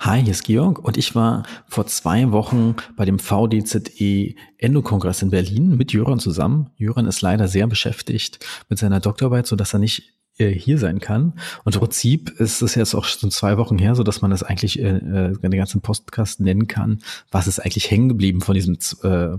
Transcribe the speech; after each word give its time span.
Hi, 0.00 0.20
hier 0.20 0.32
ist 0.32 0.44
Georg 0.44 0.80
und 0.80 0.98
ich 0.98 1.14
war 1.14 1.44
vor 1.66 1.86
zwei 1.86 2.30
Wochen 2.30 2.76
bei 2.96 3.04
dem 3.04 3.18
VDZE 3.18 4.34
Endokongress 4.58 5.22
in 5.22 5.30
Berlin 5.30 5.76
mit 5.76 5.92
Jöran 5.92 6.18
zusammen. 6.18 6.70
Jöran 6.76 7.06
ist 7.06 7.22
leider 7.22 7.48
sehr 7.48 7.66
beschäftigt 7.66 8.44
mit 8.68 8.78
seiner 8.78 9.00
Doktorarbeit, 9.00 9.46
so 9.46 9.56
dass 9.56 9.72
er 9.72 9.78
nicht 9.78 10.14
äh, 10.36 10.50
hier 10.50 10.78
sein 10.78 11.00
kann. 11.00 11.38
Und 11.64 11.76
im 11.76 11.80
Prinzip 11.80 12.28
ist 12.38 12.60
es 12.60 12.74
jetzt 12.74 12.94
auch 12.94 13.04
schon 13.04 13.30
zwei 13.30 13.56
Wochen 13.56 13.78
her, 13.78 13.94
so 13.94 14.02
dass 14.02 14.20
man 14.20 14.30
das 14.30 14.42
eigentlich 14.42 14.78
äh, 14.78 14.96
äh 14.96 15.38
den 15.38 15.50
ganzen 15.52 15.80
Podcast 15.80 16.40
nennen 16.40 16.66
kann. 16.66 17.00
Was 17.30 17.46
ist 17.46 17.60
eigentlich 17.60 17.90
hängen 17.90 18.08
geblieben 18.08 18.42
von 18.42 18.54
diesem 18.54 18.76
äh, 19.04 19.38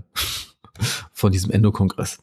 von 1.12 1.32
diesem 1.32 1.52
Endokongress? 1.52 2.20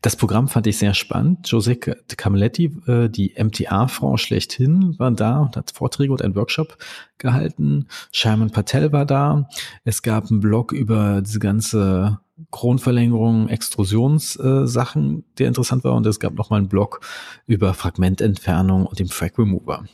Das 0.00 0.16
Programm 0.16 0.48
fand 0.48 0.66
ich 0.66 0.78
sehr 0.78 0.94
spannend. 0.94 1.46
José 1.46 1.76
Camilletti, 2.16 2.76
äh, 2.86 3.08
die 3.08 3.34
MTA-Frau 3.36 4.16
schlechthin, 4.16 4.98
war 4.98 5.10
da 5.12 5.40
und 5.40 5.56
hat 5.56 5.70
Vorträge 5.70 6.12
und 6.12 6.22
einen 6.22 6.34
Workshop 6.34 6.76
gehalten. 7.18 7.86
Sherman 8.10 8.50
Patel 8.50 8.92
war 8.92 9.06
da. 9.06 9.48
Es 9.84 10.02
gab 10.02 10.30
einen 10.30 10.40
Blog 10.40 10.72
über 10.72 11.22
diese 11.22 11.38
ganze 11.38 12.20
Kronverlängerung, 12.50 13.48
Extrusionssachen, 13.48 15.18
äh, 15.18 15.22
der 15.38 15.48
interessant 15.48 15.84
war. 15.84 15.94
Und 15.94 16.06
es 16.06 16.18
gab 16.18 16.34
nochmal 16.34 16.58
einen 16.58 16.68
Blog 16.68 17.00
über 17.46 17.74
Fragmententfernung 17.74 18.86
und 18.86 18.98
dem 18.98 19.08
Frag 19.08 19.38
Remover. 19.38 19.84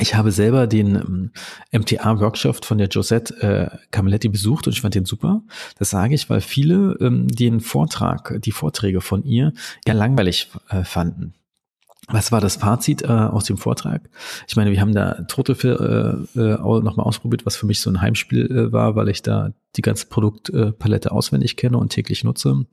Ich 0.00 0.14
habe 0.14 0.32
selber 0.32 0.66
den 0.66 0.94
ähm, 0.94 1.30
MTA-Workshop 1.70 2.64
von 2.64 2.78
der 2.78 2.88
Josette 2.88 3.34
äh, 3.42 3.76
Camilletti 3.90 4.28
besucht 4.28 4.66
und 4.66 4.72
ich 4.72 4.80
fand 4.80 4.94
den 4.94 5.04
super. 5.04 5.42
Das 5.78 5.90
sage 5.90 6.14
ich, 6.14 6.30
weil 6.30 6.40
viele 6.40 6.96
ähm, 7.00 7.28
den 7.28 7.60
Vortrag, 7.60 8.40
die 8.40 8.52
Vorträge 8.52 9.02
von 9.02 9.22
ihr 9.22 9.52
ja 9.86 9.92
langweilig 9.92 10.50
äh, 10.70 10.84
fanden. 10.84 11.34
Was 12.08 12.32
war 12.32 12.40
das 12.40 12.56
Fazit 12.56 13.02
äh, 13.02 13.06
aus 13.06 13.44
dem 13.44 13.58
Vortrag? 13.58 14.08
Ich 14.48 14.56
meine, 14.56 14.70
wir 14.70 14.80
haben 14.80 14.94
da 14.94 15.22
Total 15.28 16.26
äh, 16.34 16.40
äh, 16.40 16.80
nochmal 16.80 17.06
ausprobiert, 17.06 17.46
was 17.46 17.56
für 17.56 17.66
mich 17.66 17.80
so 17.80 17.90
ein 17.90 18.00
Heimspiel 18.00 18.50
äh, 18.50 18.72
war, 18.72 18.96
weil 18.96 19.08
ich 19.08 19.22
da 19.22 19.52
die 19.76 19.82
ganze 19.82 20.06
Produktpalette 20.06 21.12
auswendig 21.12 21.56
kenne 21.56 21.78
und 21.78 21.90
täglich 21.90 22.24
nutze. 22.24 22.66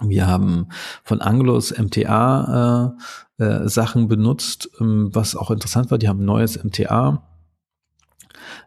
Wir 0.00 0.26
haben 0.26 0.68
von 1.04 1.20
Anglos 1.20 1.72
MTA 1.76 2.94
äh, 3.38 3.44
äh, 3.44 3.68
Sachen 3.68 4.08
benutzt, 4.08 4.70
ähm, 4.80 5.10
was 5.12 5.36
auch 5.36 5.50
interessant 5.50 5.90
war. 5.90 5.98
Die 5.98 6.08
haben 6.08 6.20
ein 6.20 6.26
neues 6.26 6.62
MTA, 6.62 7.22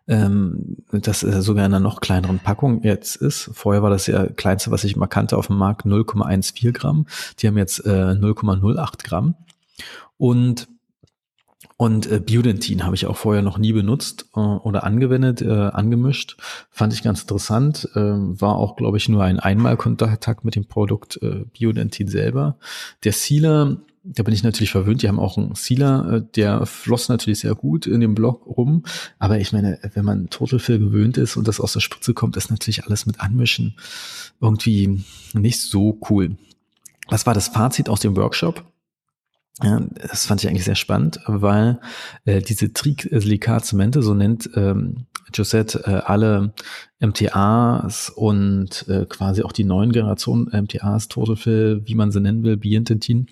ähm, 0.08 0.78
das 0.92 1.24
äh, 1.24 1.42
sogar 1.42 1.66
in 1.66 1.74
einer 1.74 1.80
noch 1.80 2.02
kleineren 2.02 2.40
Packung 2.40 2.82
jetzt 2.84 3.16
ist. 3.16 3.52
Vorher 3.54 3.84
war 3.84 3.92
das 3.92 4.08
ja 4.08 4.26
kleinste, 4.26 4.72
was 4.72 4.84
ich 4.84 4.96
mal 4.96 5.08
kannte 5.08 5.38
auf 5.38 5.48
dem 5.48 5.58
Markt, 5.58 5.86
0,14 5.86 6.72
Gramm. 6.72 7.06
Die 7.40 7.48
haben 7.48 7.58
jetzt 7.58 7.86
äh, 7.86 8.16
0,08 8.16 9.04
Gramm. 9.04 9.36
Und 10.18 10.68
und 11.76 12.10
äh, 12.10 12.20
Biodentin 12.20 12.86
habe 12.86 12.96
ich 12.96 13.06
auch 13.06 13.18
vorher 13.18 13.42
noch 13.42 13.58
nie 13.58 13.74
benutzt 13.74 14.30
äh, 14.36 14.40
oder 14.40 14.84
angewendet, 14.86 15.42
äh, 15.42 15.50
angemischt. 15.50 16.38
Fand 16.70 16.94
ich 16.94 17.04
ganz 17.04 17.22
interessant. 17.22 17.90
Äh, 17.96 18.00
war 18.00 18.56
auch, 18.56 18.76
glaube 18.78 18.98
ich, 18.98 19.10
nur 19.10 19.24
ein 19.24 19.40
Einmalkontakt 19.40 20.46
mit 20.46 20.56
dem 20.56 20.66
Produkt 20.66 21.20
äh, 21.22 21.46
Biodentin 21.52 22.08
selber. 22.08 22.58
Der 23.04 23.12
Sealer, 23.12 23.78
da 24.04 24.24
bin 24.24 24.34
ich 24.34 24.44
natürlich 24.44 24.72
verwöhnt. 24.72 25.02
Die 25.02 25.10
haben 25.10 25.20
auch 25.20 25.38
einen 25.38 25.56
Sealer, 25.56 26.14
äh, 26.14 26.22
der 26.36 26.66
floss 26.66 27.10
natürlich 27.10 27.40
sehr 27.40 27.56
gut 27.56 27.88
in 27.88 28.00
dem 28.00 28.16
Block 28.16 28.46
rum. 28.46 28.84
Aber 29.18 29.40
ich 29.40 29.52
meine, 29.52 29.80
wenn 29.94 30.06
man 30.06 30.30
Total 30.30 30.60
Fill 30.60 30.80
gewöhnt 30.80 31.18
ist 31.18 31.36
und 31.36 31.48
das 31.48 31.60
aus 31.60 31.74
der 31.74 31.82
Spritze 31.82 32.14
kommt, 32.14 32.38
ist 32.38 32.52
natürlich 32.52 32.86
alles 32.86 33.06
mit 33.06 33.20
Anmischen 33.20 33.76
irgendwie 34.40 35.04
nicht 35.34 35.62
so 35.62 36.00
cool. 36.10 36.38
Was 37.10 37.26
war 37.26 37.34
das 37.34 37.50
Fazit 37.50 37.90
aus 37.90 38.00
dem 38.00 38.16
Workshop? 38.16 38.64
Ja, 39.62 39.82
das 40.10 40.26
fand 40.26 40.42
ich 40.42 40.50
eigentlich 40.50 40.64
sehr 40.64 40.76
spannend, 40.76 41.20
weil 41.26 41.80
äh, 42.24 42.42
diese 42.42 42.72
Triclika-Zemente, 42.72 44.02
so 44.02 44.14
nennt 44.14 44.50
ähm, 44.56 45.08
Josette 45.34 45.84
äh, 45.86 46.02
alle 46.06 46.54
MTAs 47.00 48.10
und 48.10 48.88
äh, 48.88 49.06
quasi 49.06 49.44
auch 49.44 49.52
die 49.52 49.66
neuen 49.66 49.92
Generationen 49.92 50.46
MTAs, 50.46 51.10
Total 51.10 51.36
Fill, 51.36 51.82
wie 51.86 51.96
man 51.96 52.12
sie 52.12 52.22
nennen 52.22 52.44
will, 52.44 52.58
Biententin, 52.58 53.28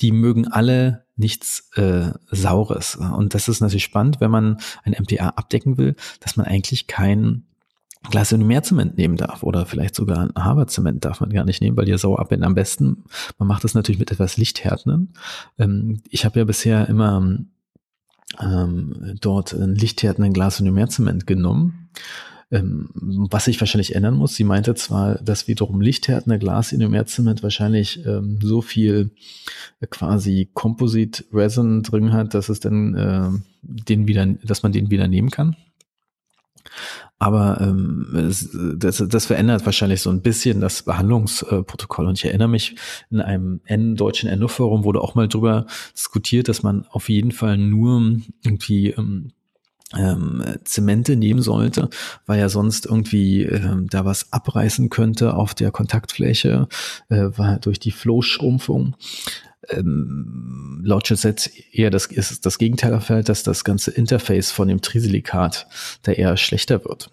die 0.00 0.12
mögen 0.12 0.46
alle 0.46 1.04
nichts 1.16 1.68
äh, 1.74 2.12
Saures. 2.30 2.96
Und 2.96 3.34
das 3.34 3.48
ist 3.48 3.60
natürlich 3.60 3.84
spannend, 3.84 4.20
wenn 4.20 4.30
man 4.30 4.58
ein 4.84 4.94
MTA 4.98 5.30
abdecken 5.30 5.76
will, 5.76 5.96
dass 6.20 6.36
man 6.36 6.46
eigentlich 6.46 6.86
kein 6.86 7.44
Zement 8.62 8.96
nehmen 8.96 9.16
darf 9.16 9.42
oder 9.42 9.66
vielleicht 9.66 9.94
sogar 9.94 10.20
ein 10.20 10.44
Haberzement 10.44 11.04
darf 11.04 11.20
man 11.20 11.30
gar 11.30 11.44
nicht 11.44 11.60
nehmen, 11.60 11.76
weil 11.76 11.84
die 11.84 11.90
ja 11.90 11.98
sauer 11.98 12.18
abbinden. 12.18 12.46
Am 12.46 12.54
besten, 12.54 13.04
man 13.38 13.46
macht 13.46 13.62
das 13.62 13.74
natürlich 13.74 13.98
mit 13.98 14.10
etwas 14.10 14.36
Lichthärtenden. 14.36 15.12
Ähm, 15.58 16.00
ich 16.08 16.24
habe 16.24 16.38
ja 16.38 16.44
bisher 16.44 16.88
immer 16.88 17.38
ähm, 18.40 19.16
dort 19.20 19.52
ein 19.52 19.74
lichthärtenden 19.74 20.88
Zement 20.88 21.26
genommen. 21.26 21.90
Ähm, 22.52 22.88
was 23.30 23.44
sich 23.44 23.60
wahrscheinlich 23.60 23.94
ändern 23.94 24.16
muss, 24.16 24.34
sie 24.34 24.42
meinte 24.42 24.74
zwar, 24.74 25.16
dass 25.16 25.46
wiederum 25.46 25.80
lichthärtende 25.80 27.06
Zement 27.06 27.44
wahrscheinlich 27.44 28.04
ähm, 28.04 28.40
so 28.42 28.60
viel 28.60 29.12
äh, 29.80 29.86
quasi 29.86 30.50
Composite 30.52 31.24
Resin 31.32 31.84
drin 31.84 32.12
hat, 32.12 32.34
dass 32.34 32.48
es 32.48 32.58
dann 32.58 32.94
äh, 32.94 33.28
den 33.62 34.08
wieder, 34.08 34.26
dass 34.26 34.64
man 34.64 34.72
den 34.72 34.90
wieder 34.90 35.06
nehmen 35.06 35.30
kann. 35.30 35.54
Aber 37.18 37.60
ähm, 37.60 38.76
das, 38.78 39.04
das 39.06 39.26
verändert 39.26 39.66
wahrscheinlich 39.66 40.00
so 40.00 40.10
ein 40.10 40.22
bisschen 40.22 40.60
das 40.60 40.82
Behandlungsprotokoll. 40.82 42.06
Und 42.06 42.18
ich 42.18 42.24
erinnere 42.24 42.48
mich, 42.48 42.76
in 43.10 43.20
einem 43.20 43.60
N 43.64 43.94
deutschen 43.94 44.28
Endoforum 44.28 44.84
wurde 44.84 45.02
auch 45.02 45.14
mal 45.14 45.28
drüber 45.28 45.66
diskutiert, 45.94 46.48
dass 46.48 46.62
man 46.62 46.86
auf 46.86 47.08
jeden 47.08 47.32
Fall 47.32 47.58
nur 47.58 48.16
irgendwie 48.42 48.90
ähm, 48.90 49.32
ähm, 49.96 50.42
Zemente 50.64 51.16
nehmen 51.16 51.42
sollte, 51.42 51.90
weil 52.26 52.38
ja 52.38 52.48
sonst 52.48 52.86
irgendwie 52.86 53.42
ähm, 53.42 53.88
da 53.90 54.04
was 54.04 54.32
abreißen 54.32 54.88
könnte 54.88 55.34
auf 55.34 55.54
der 55.54 55.72
Kontaktfläche, 55.72 56.68
äh, 57.08 57.30
durch 57.60 57.80
die 57.80 57.90
Flow-Schrumpfung 57.90 58.94
ähm, 59.70 60.80
laut 60.84 61.06
Chasset 61.06 61.50
eher 61.72 61.90
das, 61.90 62.06
ist 62.06 62.46
das 62.46 62.58
Gegenteil 62.58 62.92
erfällt, 62.92 63.28
dass 63.28 63.42
das 63.42 63.64
ganze 63.64 63.90
Interface 63.90 64.50
von 64.50 64.68
dem 64.68 64.80
Trisilikat 64.80 65.66
da 66.02 66.12
eher 66.12 66.36
schlechter 66.36 66.84
wird. 66.84 67.10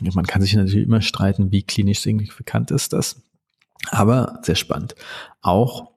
Man 0.00 0.26
kann 0.26 0.42
sich 0.42 0.54
natürlich 0.54 0.86
immer 0.86 1.02
streiten, 1.02 1.52
wie 1.52 1.62
klinisch 1.62 2.00
signifikant 2.00 2.70
ist 2.70 2.92
das. 2.92 3.22
Aber 3.90 4.40
sehr 4.42 4.56
spannend. 4.56 4.94
Auch 5.40 5.95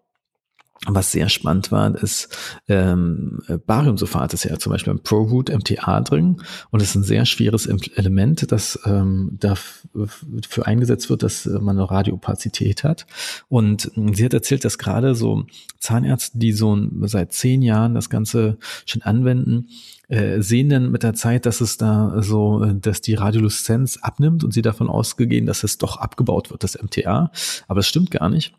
was 0.87 1.11
sehr 1.11 1.27
spannend 1.27 1.71
war, 1.71 1.93
ist 2.01 2.29
ähm, 2.67 3.39
Bariumsulfat 3.65 4.33
ist 4.33 4.45
ja 4.45 4.57
zum 4.57 4.71
Beispiel 4.71 4.91
im 4.91 5.01
ProRoot 5.01 5.49
MTA 5.49 6.01
drin 6.01 6.41
und 6.71 6.81
ist 6.81 6.95
ein 6.95 7.03
sehr 7.03 7.25
schweres 7.25 7.65
Element, 7.65 8.51
das 8.51 8.79
ähm, 8.85 9.37
dafür 9.39 10.65
eingesetzt 10.65 11.09
wird, 11.09 11.23
dass 11.23 11.45
man 11.45 11.77
eine 11.77 11.89
Radiopazität 11.89 12.83
hat. 12.83 13.07
Und 13.49 13.91
sie 14.13 14.23
hat 14.23 14.33
erzählt, 14.33 14.63
dass 14.63 14.77
gerade 14.77 15.15
so 15.15 15.45
Zahnärzte, 15.79 16.39
die 16.39 16.53
so 16.53 16.77
seit 17.01 17.33
zehn 17.33 17.61
Jahren 17.61 17.93
das 17.93 18.09
Ganze 18.09 18.57
schon 18.85 19.01
anwenden, 19.01 19.67
äh, 20.07 20.41
sehen 20.41 20.69
dann 20.69 20.91
mit 20.91 21.03
der 21.03 21.13
Zeit, 21.13 21.45
dass 21.45 21.61
es 21.61 21.77
da 21.77 22.21
so, 22.21 22.65
dass 22.65 23.01
die 23.01 23.15
Radioluzenz 23.15 23.97
abnimmt 23.97 24.43
und 24.43 24.53
sie 24.53 24.61
davon 24.61 24.89
ausgehen, 24.89 25.45
dass 25.45 25.63
es 25.63 25.77
doch 25.77 25.97
abgebaut 25.97 26.51
wird, 26.51 26.63
das 26.63 26.81
MTA. 26.81 27.31
Aber 27.67 27.81
es 27.81 27.87
stimmt 27.87 28.11
gar 28.11 28.29
nicht. 28.29 28.53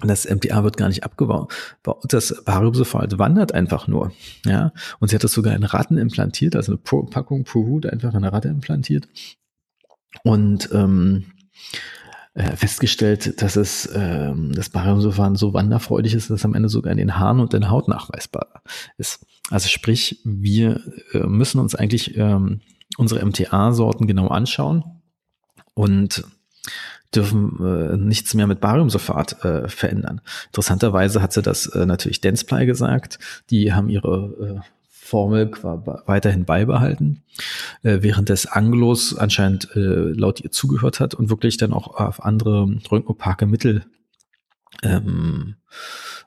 Das 0.00 0.28
MTA 0.28 0.64
wird 0.64 0.76
gar 0.76 0.88
nicht 0.88 1.04
abgebaut. 1.04 1.52
Das 2.08 2.42
Bariumsulfat 2.44 3.18
wandert 3.18 3.52
einfach 3.52 3.86
nur. 3.86 4.12
Ja, 4.44 4.72
und 4.98 5.08
sie 5.08 5.14
hat 5.14 5.24
das 5.24 5.32
sogar 5.32 5.54
in 5.54 5.64
Ratten 5.64 5.98
implantiert, 5.98 6.56
also 6.56 6.72
eine 6.72 6.78
Pro 6.78 7.04
Packung 7.04 7.44
ProRoot 7.44 7.86
einfach 7.86 8.10
in 8.10 8.16
eine 8.16 8.32
Ratte 8.32 8.48
implantiert. 8.48 9.08
Und 10.24 10.68
ähm, 10.72 11.26
äh, 12.34 12.56
festgestellt, 12.56 13.40
dass 13.42 13.54
es 13.54 13.88
ähm, 13.94 14.52
das 14.52 14.68
Bariumsulfat 14.68 15.38
so 15.38 15.54
wanderfreudig 15.54 16.14
ist, 16.14 16.30
dass 16.30 16.40
es 16.40 16.44
am 16.44 16.54
Ende 16.54 16.68
sogar 16.68 16.90
in 16.90 16.98
den 16.98 17.16
Haaren 17.16 17.38
und 17.38 17.54
in 17.54 17.60
der 17.60 17.70
Haut 17.70 17.86
nachweisbar 17.86 18.62
ist. 18.98 19.24
Also 19.50 19.68
sprich, 19.68 20.20
wir 20.24 20.80
äh, 21.12 21.18
müssen 21.18 21.60
uns 21.60 21.76
eigentlich 21.76 22.16
ähm, 22.16 22.60
unsere 22.96 23.24
MTA-Sorten 23.24 24.08
genau 24.08 24.28
anschauen 24.28 24.82
und 25.74 26.24
dürfen 27.16 27.58
äh, 27.60 27.96
nichts 27.96 28.34
mehr 28.34 28.46
mit 28.46 28.60
Bariumsulfat 28.60 29.44
äh, 29.44 29.68
verändern. 29.68 30.20
Interessanterweise 30.46 31.22
hat 31.22 31.32
sie 31.32 31.42
das 31.42 31.66
äh, 31.66 31.86
natürlich 31.86 32.20
Denzply 32.20 32.66
gesagt. 32.66 33.18
Die 33.50 33.72
haben 33.72 33.88
ihre 33.88 34.60
äh, 34.62 34.68
Formel 34.88 35.50
weiterhin 36.06 36.46
beibehalten, 36.46 37.22
äh, 37.82 37.98
während 38.00 38.30
des 38.30 38.46
Anglos 38.46 39.14
anscheinend 39.14 39.68
äh, 39.76 39.78
laut 39.80 40.40
ihr 40.40 40.50
zugehört 40.50 40.98
hat 40.98 41.14
und 41.14 41.28
wirklich 41.28 41.58
dann 41.58 41.74
auch 41.74 42.00
auf 42.00 42.24
andere 42.24 42.62
röntgenopake 42.90 43.44
Mittel 43.46 43.84
ähm, 44.82 45.56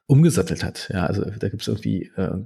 umgesattelt 0.06 0.64
hat. 0.64 0.90
Ja, 0.94 1.08
also 1.08 1.26
da 1.26 1.50
gibt 1.50 1.64
es 1.64 1.68
irgendwie 1.68 2.12
äh, 2.18 2.38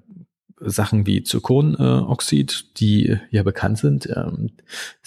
Sachen 0.61 1.05
wie 1.05 1.23
Zirkonoxid, 1.23 2.79
die 2.79 3.17
ja 3.29 3.44
bekannt 3.44 3.79
sind. 3.79 4.07
Ähm, 4.15 4.51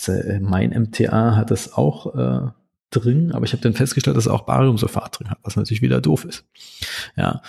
äh, 0.06 0.40
mein 0.40 0.70
MTA 0.70 1.36
hat 1.36 1.50
das 1.50 1.72
auch 1.72 2.14
äh, 2.14 2.50
drin, 2.94 3.32
aber 3.32 3.44
ich 3.44 3.52
habe 3.52 3.62
dann 3.62 3.74
festgestellt, 3.74 4.16
dass 4.16 4.26
es 4.26 4.30
auch 4.30 4.42
Bariumsulfat 4.42 5.18
drin 5.18 5.30
hat, 5.30 5.38
was 5.42 5.56
natürlich 5.56 5.82
wieder 5.82 6.00
doof 6.00 6.24
ist. 6.24 6.44
Ja. 7.16 7.42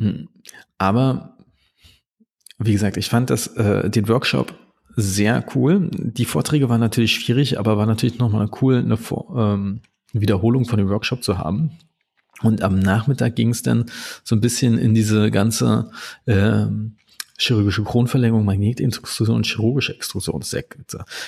Hm. 0.00 0.28
Aber 0.78 1.36
wie 2.58 2.72
gesagt, 2.72 2.96
ich 2.96 3.08
fand 3.08 3.30
das, 3.30 3.46
äh, 3.56 3.88
den 3.90 4.08
Workshop 4.08 4.54
sehr 4.96 5.44
cool. 5.54 5.90
Die 5.92 6.24
Vorträge 6.24 6.68
waren 6.68 6.80
natürlich 6.80 7.14
schwierig, 7.14 7.58
aber 7.58 7.76
war 7.76 7.86
natürlich 7.86 8.18
nochmal 8.18 8.50
cool, 8.60 8.78
eine 8.78 8.98
ähm, 9.36 9.80
Wiederholung 10.12 10.64
von 10.64 10.78
dem 10.78 10.88
Workshop 10.88 11.22
zu 11.22 11.38
haben. 11.38 11.70
Und 12.42 12.62
am 12.62 12.78
Nachmittag 12.78 13.36
ging 13.36 13.50
es 13.50 13.62
dann 13.62 13.86
so 14.24 14.34
ein 14.34 14.40
bisschen 14.40 14.78
in 14.78 14.94
diese 14.94 15.30
ganze 15.30 15.90
ähm, 16.26 16.96
chirurgische 17.38 17.84
Kronverlängerung, 17.84 18.44
Magnetintrusion 18.44 19.36
und 19.36 19.46
chirurgische 19.46 19.94
Extrusion. 19.94 20.42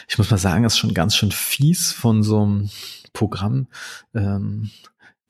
Ich 0.09 0.19
muss 0.19 0.31
mal 0.31 0.39
sagen, 0.39 0.65
das 0.65 0.75
ist 0.75 0.79
schon 0.79 0.95
ganz 0.95 1.17
schön 1.17 1.31
fies 1.31 1.93
von 1.93 2.23
so 2.23 2.43
einem 2.43 2.71
Programm. 3.13 3.69
Ähm, 4.15 4.71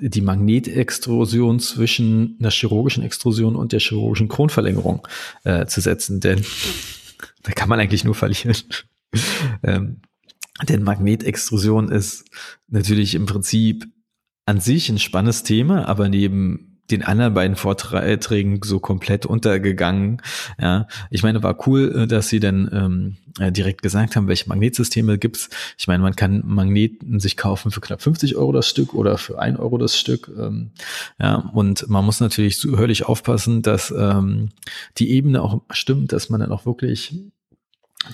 die 0.00 0.22
Magnetextrusion 0.22 1.60
zwischen 1.60 2.36
einer 2.40 2.50
chirurgischen 2.50 3.04
Extrusion 3.04 3.54
und 3.54 3.72
der 3.72 3.80
chirurgischen 3.80 4.28
Kronverlängerung 4.28 5.06
äh, 5.44 5.66
zu 5.66 5.82
setzen, 5.82 6.20
denn 6.20 6.42
da 7.42 7.52
kann 7.52 7.68
man 7.68 7.78
eigentlich 7.78 8.04
nur 8.04 8.14
verlieren. 8.14 8.56
ähm, 9.62 10.00
denn 10.68 10.82
Magnetextrusion 10.82 11.90
ist 11.90 12.24
natürlich 12.68 13.14
im 13.14 13.26
Prinzip 13.26 13.86
an 14.46 14.60
sich 14.60 14.88
ein 14.88 14.98
spannendes 14.98 15.42
Thema, 15.42 15.86
aber 15.86 16.08
neben 16.08 16.69
den 16.90 17.02
anderen 17.02 17.34
beiden 17.34 17.56
Vorträgen 17.56 18.60
so 18.62 18.80
komplett 18.80 19.26
untergegangen. 19.26 20.22
Ja, 20.60 20.86
ich 21.10 21.22
meine, 21.22 21.42
war 21.42 21.66
cool, 21.66 22.02
äh, 22.02 22.06
dass 22.06 22.28
sie 22.28 22.40
dann 22.40 22.70
ähm, 22.72 23.16
äh, 23.38 23.52
direkt 23.52 23.82
gesagt 23.82 24.16
haben, 24.16 24.28
welche 24.28 24.48
Magnetsysteme 24.48 25.18
gibt's. 25.18 25.50
Ich 25.78 25.86
meine, 25.86 26.02
man 26.02 26.16
kann 26.16 26.42
Magneten 26.44 27.20
sich 27.20 27.36
kaufen 27.36 27.70
für 27.70 27.80
knapp 27.80 28.02
50 28.02 28.36
Euro 28.36 28.52
das 28.52 28.68
Stück 28.68 28.94
oder 28.94 29.18
für 29.18 29.38
ein 29.38 29.56
Euro 29.56 29.78
das 29.78 29.98
Stück. 29.98 30.30
Ähm, 30.36 30.70
ja, 31.18 31.36
und 31.36 31.88
man 31.88 32.04
muss 32.04 32.20
natürlich 32.20 32.58
zuhörlich 32.58 33.04
aufpassen, 33.06 33.62
dass 33.62 33.90
ähm, 33.90 34.50
die 34.98 35.10
Ebene 35.10 35.42
auch 35.42 35.62
stimmt, 35.70 36.12
dass 36.12 36.30
man 36.30 36.40
dann 36.40 36.52
auch 36.52 36.66
wirklich 36.66 37.14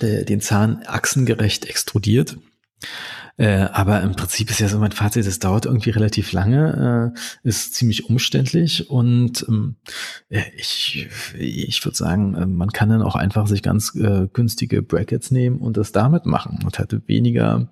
der, 0.01 0.25
den 0.25 0.41
Zahn 0.41 0.83
achsengerecht 0.85 1.65
extrudiert. 1.65 2.37
Äh, 3.37 3.67
aber 3.71 4.01
im 4.01 4.15
Prinzip 4.15 4.49
ist 4.49 4.59
ja 4.59 4.67
so 4.67 4.79
mein 4.79 4.91
Fazit, 4.91 5.27
das 5.27 5.37
dauert 5.37 5.67
irgendwie 5.67 5.91
relativ 5.91 6.31
lange, 6.31 7.13
äh, 7.15 7.47
ist 7.47 7.75
ziemlich 7.75 8.09
umständlich 8.09 8.89
und 8.89 9.45
ähm, 9.47 9.75
ich, 10.29 11.07
ich 11.37 11.85
würde 11.85 11.95
sagen, 11.95 12.33
äh, 12.33 12.47
man 12.47 12.71
kann 12.71 12.89
dann 12.89 13.03
auch 13.03 13.15
einfach 13.15 13.45
sich 13.45 13.61
ganz 13.61 13.93
äh, 13.95 14.27
günstige 14.33 14.81
Brackets 14.81 15.29
nehmen 15.29 15.59
und 15.59 15.77
das 15.77 15.91
damit 15.91 16.25
machen 16.25 16.59
und 16.63 16.79
hatte 16.79 17.07
weniger 17.07 17.67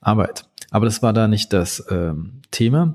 Arbeit. 0.00 0.46
Aber 0.70 0.84
das 0.84 1.02
war 1.02 1.12
da 1.12 1.26
nicht 1.26 1.52
das 1.52 1.84
ähm, 1.90 2.42
Thema. 2.52 2.94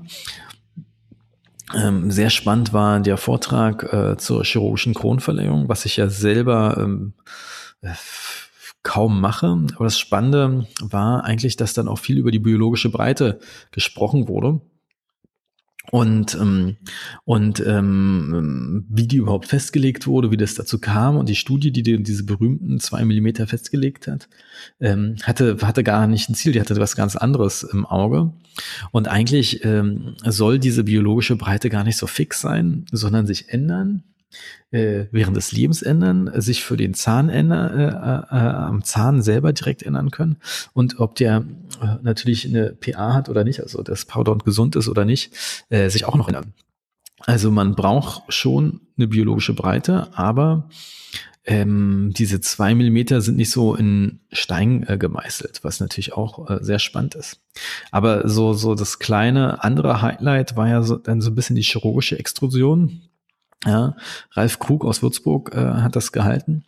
Ähm, 1.74 2.10
sehr 2.10 2.30
spannend 2.30 2.72
war 2.72 3.00
der 3.00 3.18
Vortrag 3.18 3.92
äh, 3.92 4.16
zur 4.16 4.44
chirurgischen 4.44 4.94
Kronverlängerung, 4.94 5.68
was 5.68 5.84
ich 5.84 5.96
ja 5.96 6.08
selber 6.08 6.76
ähm, 6.78 7.14
äh, 7.82 7.92
kaum 8.84 9.20
mache. 9.20 9.46
Aber 9.74 9.84
das 9.84 9.98
Spannende 9.98 10.68
war 10.80 11.24
eigentlich, 11.24 11.56
dass 11.56 11.74
dann 11.74 11.88
auch 11.88 11.98
viel 11.98 12.18
über 12.18 12.30
die 12.30 12.38
biologische 12.38 12.90
Breite 12.90 13.40
gesprochen 13.72 14.28
wurde. 14.28 14.60
Und, 15.90 16.34
ähm, 16.40 16.76
und 17.24 17.60
ähm, 17.60 18.86
wie 18.88 19.06
die 19.06 19.18
überhaupt 19.18 19.48
festgelegt 19.48 20.06
wurde, 20.06 20.30
wie 20.30 20.36
das 20.38 20.54
dazu 20.54 20.78
kam 20.78 21.16
und 21.16 21.28
die 21.28 21.34
Studie, 21.34 21.72
die 21.72 22.02
diese 22.02 22.24
berühmten 22.24 22.80
zwei 22.80 23.04
Millimeter 23.04 23.46
festgelegt 23.46 24.08
hat, 24.08 24.28
ähm, 24.80 25.16
hatte, 25.24 25.58
hatte 25.60 25.84
gar 25.84 26.06
nicht 26.06 26.30
ein 26.30 26.34
Ziel, 26.34 26.52
die 26.52 26.60
hatte 26.60 26.76
was 26.76 26.96
ganz 26.96 27.16
anderes 27.16 27.64
im 27.64 27.84
Auge. 27.84 28.32
Und 28.92 29.08
eigentlich 29.08 29.62
ähm, 29.64 30.16
soll 30.24 30.58
diese 30.58 30.84
biologische 30.84 31.36
Breite 31.36 31.68
gar 31.68 31.84
nicht 31.84 31.98
so 31.98 32.06
fix 32.06 32.40
sein, 32.40 32.86
sondern 32.90 33.26
sich 33.26 33.50
ändern 33.50 34.04
äh, 34.70 35.04
während 35.10 35.36
des 35.36 35.52
Lebens 35.52 35.82
ändern, 35.82 36.30
sich 36.40 36.64
für 36.64 36.76
den 36.76 36.94
Zahn 36.94 37.28
ändern, 37.28 37.78
äh, 37.78 37.86
äh, 37.86 38.54
am 38.54 38.84
Zahn 38.84 39.22
selber 39.22 39.52
direkt 39.52 39.82
ändern 39.82 40.10
können 40.10 40.36
und 40.72 41.00
ob 41.00 41.14
der 41.14 41.44
äh, 41.82 41.96
natürlich 42.02 42.46
eine 42.46 42.70
PA 42.70 43.14
hat 43.14 43.28
oder 43.28 43.44
nicht, 43.44 43.60
also 43.60 43.82
das 43.82 44.04
Powder 44.04 44.36
gesund 44.38 44.76
ist 44.76 44.88
oder 44.88 45.04
nicht, 45.04 45.32
äh, 45.68 45.88
sich 45.88 46.04
auch 46.04 46.16
noch 46.16 46.28
ändern. 46.28 46.52
Also 47.20 47.50
man 47.50 47.74
braucht 47.74 48.32
schon 48.32 48.80
eine 48.96 49.08
biologische 49.08 49.54
Breite, 49.54 50.08
aber 50.14 50.68
ähm, 51.46 52.12
diese 52.16 52.40
zwei 52.40 52.74
Millimeter 52.74 53.20
sind 53.20 53.36
nicht 53.36 53.50
so 53.50 53.74
in 53.74 54.20
Stein 54.32 54.86
äh, 54.88 54.96
gemeißelt, 54.96 55.60
was 55.62 55.78
natürlich 55.78 56.14
auch 56.14 56.48
äh, 56.48 56.58
sehr 56.62 56.78
spannend 56.78 57.14
ist. 57.16 57.42
Aber 57.90 58.28
so, 58.28 58.54
so 58.54 58.74
das 58.74 58.98
kleine 58.98 59.62
andere 59.62 60.00
Highlight 60.00 60.56
war 60.56 60.68
ja 60.68 60.82
so, 60.82 60.96
dann 60.96 61.20
so 61.20 61.30
ein 61.30 61.34
bisschen 61.34 61.56
die 61.56 61.62
chirurgische 61.62 62.18
Extrusion. 62.18 63.02
Ja, 63.64 63.96
Ralf 64.32 64.58
Krug 64.58 64.84
aus 64.84 65.02
Würzburg 65.02 65.54
äh, 65.54 65.58
hat 65.58 65.96
das 65.96 66.12
gehalten 66.12 66.64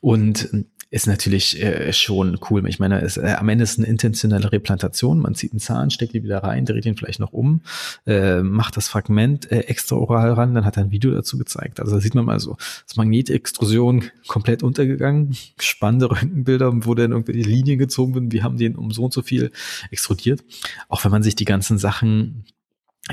und 0.00 0.52
äh, 0.52 0.64
ist 0.94 1.08
natürlich 1.08 1.60
äh, 1.60 1.92
schon 1.92 2.38
cool. 2.48 2.68
Ich 2.68 2.78
meine, 2.78 3.00
es, 3.02 3.16
äh, 3.16 3.34
am 3.36 3.48
Ende 3.48 3.64
ist 3.64 3.78
eine 3.78 3.88
intentionelle 3.88 4.52
Replantation. 4.52 5.18
Man 5.18 5.34
zieht 5.34 5.50
einen 5.50 5.58
Zahn, 5.58 5.90
steckt 5.90 6.14
ihn 6.14 6.22
wieder 6.22 6.44
rein, 6.44 6.66
dreht 6.66 6.86
ihn 6.86 6.96
vielleicht 6.96 7.18
noch 7.18 7.32
um, 7.32 7.62
äh, 8.06 8.42
macht 8.42 8.76
das 8.76 8.86
Fragment 8.86 9.50
äh, 9.50 9.62
extra 9.62 9.96
oral 9.96 10.34
ran, 10.34 10.54
dann 10.54 10.64
hat 10.64 10.76
er 10.76 10.84
ein 10.84 10.92
Video 10.92 11.10
dazu 11.10 11.36
gezeigt. 11.36 11.80
Also 11.80 11.96
da 11.96 12.00
sieht 12.00 12.14
man 12.14 12.24
mal 12.24 12.38
so, 12.38 12.56
das 12.86 12.94
Magnetextrusion 12.94 14.04
komplett 14.28 14.62
untergegangen, 14.62 15.36
spannende 15.58 16.12
Röntgenbilder, 16.12 16.86
wo 16.86 16.94
dann 16.94 17.10
irgendwelche 17.10 17.48
Linien 17.48 17.80
gezogen 17.80 18.14
werden, 18.14 18.30
wir 18.30 18.44
haben 18.44 18.56
den 18.56 18.76
um 18.76 18.92
so 18.92 19.02
und 19.02 19.12
so 19.12 19.22
viel 19.22 19.50
extrudiert. 19.90 20.44
Auch 20.88 21.04
wenn 21.04 21.10
man 21.10 21.24
sich 21.24 21.34
die 21.34 21.44
ganzen 21.44 21.76
Sachen 21.76 22.44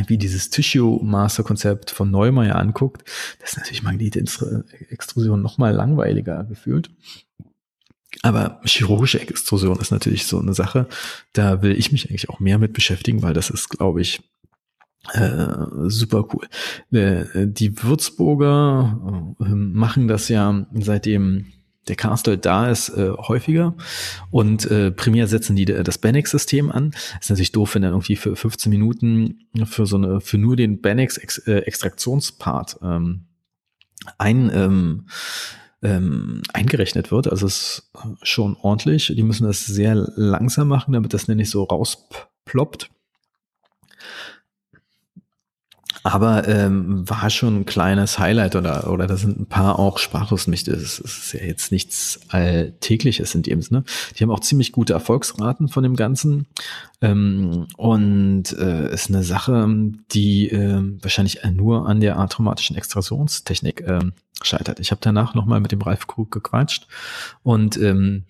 wie 0.08 0.18
dieses 0.18 0.50
Tissue 0.50 1.04
Master 1.04 1.44
Konzept 1.44 1.92
von 1.92 2.12
Neumeier 2.12 2.56
anguckt, 2.56 3.04
das 3.40 3.52
ist 3.52 3.58
natürlich 3.58 3.84
Magnetextrusion 3.84 5.42
noch 5.42 5.58
mal 5.58 5.74
langweiliger 5.74 6.46
gefühlt. 6.46 6.90
Aber 8.24 8.62
chirurgische 8.66 9.22
Extrusion 9.22 9.80
ist 9.80 9.92
natürlich 9.92 10.26
so 10.26 10.40
eine 10.40 10.54
Sache, 10.54 10.88
da 11.34 11.62
will 11.62 11.78
ich 11.78 11.92
mich 11.92 12.10
eigentlich 12.10 12.30
auch 12.30 12.40
mehr 12.40 12.60
mit 12.60 12.74
beschäftigen, 12.74 13.22
weil 13.22 13.34
das 13.34 13.50
ist, 13.50 13.70
glaube 13.70 14.02
ich, 14.02 14.22
äh, 15.14 15.48
super 15.88 16.28
cool. 16.34 16.48
Äh, 16.92 17.48
die 17.48 17.82
Würzburger 17.84 19.36
äh, 19.40 19.50
machen 19.50 20.08
das 20.08 20.30
ja 20.30 20.68
seitdem 20.74 21.48
der 21.88 21.95
Castle 21.95 22.38
da 22.38 22.69
ist, 22.69 22.89
äh, 22.89 23.12
häufiger. 23.12 23.75
Und 24.30 24.69
äh, 24.69 24.92
primär 24.92 25.28
setzen 25.28 25.56
die 25.56 25.66
das 25.66 25.98
Bannex-System 25.98 26.72
an. 26.72 26.94
ist 27.19 27.30
natürlich 27.30 27.51
doof, 27.51 27.75
wenn 27.75 27.81
dann 27.81 27.94
irgendwie 27.94 28.16
für 28.16 28.36
15 28.36 28.69
Minuten 28.69 29.39
für 29.66 29.86
so 29.86 29.95
eine, 29.98 30.22
für 30.22 30.38
nur 30.38 30.56
den 30.56 30.81
Bannex-Extraktionspart 30.81 32.80
äh, 32.81 32.86
ähm, 32.86 33.25
ein, 34.18 34.51
ähm, 34.54 35.07
ähm, 35.83 36.44
eingerechnet 36.54 37.12
wird. 37.12 37.28
Also 37.28 37.48
es 37.48 37.56
ist 37.56 37.92
schon 38.22 38.56
ordentlich. 38.62 39.11
Die 39.16 39.23
müssen 39.23 39.47
das 39.47 39.66
sehr 39.66 39.95
langsam 39.95 40.68
machen, 40.68 40.94
damit 40.94 41.14
das 41.14 41.28
nicht 41.28 41.50
so 41.50 41.64
rausploppt. 41.64 42.92
Aber 46.04 46.48
ähm, 46.48 47.08
war 47.08 47.30
schon 47.30 47.62
ein 47.62 47.66
kleines 47.66 48.18
Highlight 48.18 48.56
oder, 48.56 48.90
oder 48.92 49.06
da 49.06 49.18
sind 49.18 49.40
ein 49.40 49.46
paar 49.46 49.78
auch 49.78 50.00
sprachlos 50.00 50.48
nicht. 50.48 50.68
Das 50.68 51.00
ist 51.00 51.34
ja 51.34 51.44
jetzt 51.44 51.72
nichts 51.72 52.20
Alltägliches 52.30 53.36
in 53.36 53.44
dem 53.44 53.62
Sinne. 53.62 53.84
Die 54.18 54.24
haben 54.24 54.31
auch 54.31 54.40
ziemlich 54.40 54.72
gute 54.72 54.94
Erfolgsraten 54.94 55.68
von 55.68 55.84
dem 55.84 55.96
Ganzen. 55.96 56.48
Ähm, 57.02 57.68
und 57.78 58.52
äh, 58.58 58.92
ist 58.92 59.10
eine 59.10 59.24
Sache, 59.24 59.68
die 60.12 60.50
äh, 60.50 60.81
wahrscheinlich 61.02 61.40
nur 61.54 61.88
an 61.88 62.00
der 62.00 62.18
atraumatischen 62.18 62.76
Extraktionstechnik 62.76 63.81
äh, 63.81 64.00
scheitert. 64.42 64.80
Ich 64.80 64.92
habe 64.92 65.02
danach 65.04 65.36
nochmal 65.36 65.60
mit 65.60 65.72
dem 65.72 65.81
Ralf 65.81 66.08
Krug 66.08 66.31
gequatscht 66.31 66.88
und 67.44 67.78
ähm, 67.78 68.26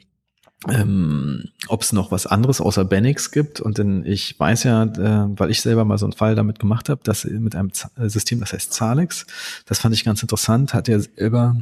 ähm, 0.70 1.46
ob 1.68 1.82
es 1.82 1.92
noch 1.92 2.12
was 2.12 2.28
anderes 2.28 2.62
außer 2.62 2.86
Benix 2.86 3.32
gibt. 3.32 3.60
Und 3.60 3.78
denn 3.78 4.06
ich 4.06 4.40
weiß 4.40 4.64
ja, 4.64 4.84
äh, 4.84 5.28
weil 5.38 5.50
ich 5.50 5.62
selber 5.62 5.86
mal 5.86 5.98
so 5.98 6.06
einen 6.06 6.14
Fall 6.14 6.36
damit 6.36 6.60
gemacht 6.60 6.90
habe, 6.90 7.02
dass 7.04 7.26
mit 7.26 7.56
einem 7.56 7.74
Z 7.74 7.92
äh, 7.98 8.10
System, 8.10 8.40
das 8.40 8.54
heißt 8.54 8.74
Zalex, 8.74 9.26
das 9.66 9.80
fand 9.80 9.96
ich 9.96 10.04
ganz 10.04 10.22
interessant, 10.22 10.74
hat 10.74 10.88
er 10.88 11.00
selber 11.00 11.56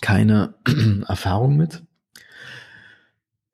keine 0.00 0.54
Erfahrung 1.06 1.56
mit. 1.56 1.82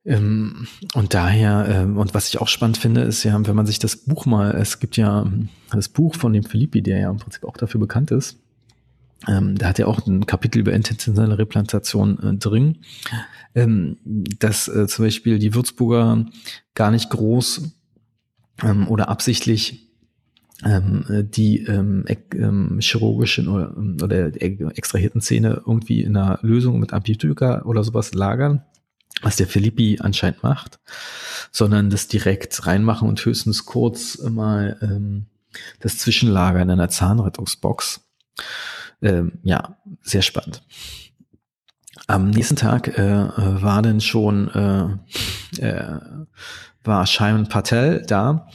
Ähm, 0.05 0.67
und 0.95 1.13
daher, 1.13 1.67
ähm, 1.69 1.99
und 1.99 2.15
was 2.15 2.29
ich 2.29 2.41
auch 2.41 2.49
spannend 2.49 2.79
finde, 2.79 3.03
ist 3.03 3.25
ja, 3.25 3.47
wenn 3.47 3.57
man 3.57 3.67
sich 3.67 3.79
das 3.79 3.97
Buch 3.97 4.25
mal, 4.25 4.53
es 4.53 4.81
gibt 4.81 4.97
ja 4.97 5.31
das 5.71 5.91
Buch 5.91 6.15
von 6.15 6.33
dem 6.33 6.45
Philippi, 6.45 6.83
der 6.83 6.99
ja 6.99 7.11
im 7.11 7.19
Prinzip 7.19 7.45
auch 7.45 7.57
dafür 7.59 7.81
bekannt 7.81 8.11
ist, 8.11 8.39
ähm, 9.27 9.59
da 9.59 9.69
hat 9.69 9.79
er 9.79 9.89
auch 9.89 10.07
ein 10.07 10.27
Kapitel 10.27 10.61
über 10.61 10.73
intentionelle 10.73 11.39
Replantation 11.39 12.19
äh, 12.23 12.37
drin, 12.37 12.79
ähm, 13.55 13.97
dass 14.05 14.69
äh, 14.69 14.87
zum 14.87 15.07
Beispiel 15.07 15.39
die 15.39 15.55
Würzburger 15.55 16.27
gar 16.75 16.91
nicht 16.91 17.11
groß 17.11 17.73
ähm, 18.63 18.87
oder 18.89 19.09
absichtlich 19.09 19.89
ähm, 20.65 21.05
die 21.31 21.65
ähm, 21.65 22.05
ähm, 22.35 22.79
chirurgischen 22.81 23.49
oder, 23.49 23.77
oder 24.03 24.43
extrahierten 24.43 25.21
Zähne 25.21 25.63
irgendwie 25.67 26.03
in 26.03 26.17
einer 26.17 26.39
Lösung 26.43 26.81
mit 26.81 26.93
Amplitude 26.93 27.63
oder 27.65 27.85
sowas 27.85 28.13
lagern, 28.15 28.65
was 29.23 29.37
der 29.37 29.47
Filippi 29.47 29.99
anscheinend 30.01 30.43
macht, 30.43 30.81
sondern 31.53 31.91
das 31.91 32.09
direkt 32.09 32.67
reinmachen 32.67 33.09
und 33.09 33.25
höchstens 33.25 33.67
kurz 33.67 34.19
mal 34.21 35.25
das 35.79 35.99
Zwischenlager 35.99 36.61
in 36.61 36.71
einer 36.71 36.89
Zahnrettungsbox 36.89 38.01
ähm, 39.03 39.33
ja, 39.43 39.77
sehr 40.03 40.23
spannend. 40.23 40.63
Am 42.07 42.31
nächsten 42.31 42.57
Tag 42.57 42.97
äh, 42.99 43.03
äh 43.03 43.63
war 43.63 43.83
dann 43.83 44.01
schon 44.01 44.49
äh, 44.49 45.67
äh, 45.67 46.01
war 46.85 47.07
Shaiman 47.07 47.49
Patel 47.49 48.03
da. 48.07 48.49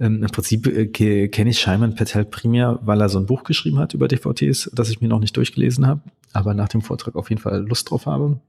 Ähm, 0.00 0.22
Im 0.22 0.30
Prinzip 0.30 0.66
äh, 0.66 1.28
kenne 1.28 1.50
ich 1.50 1.60
Shaiman 1.60 1.94
Patel 1.94 2.24
primär, 2.24 2.78
weil 2.82 3.00
er 3.00 3.08
so 3.08 3.18
ein 3.18 3.26
Buch 3.26 3.44
geschrieben 3.44 3.78
hat 3.78 3.94
über 3.94 4.08
DVTs, 4.08 4.70
das 4.74 4.90
ich 4.90 5.00
mir 5.00 5.08
noch 5.08 5.20
nicht 5.20 5.36
durchgelesen 5.36 5.86
habe, 5.86 6.00
aber 6.32 6.54
nach 6.54 6.68
dem 6.68 6.82
Vortrag 6.82 7.14
auf 7.14 7.30
jeden 7.30 7.40
Fall 7.40 7.66
Lust 7.66 7.90
drauf 7.90 8.06
habe. 8.06 8.40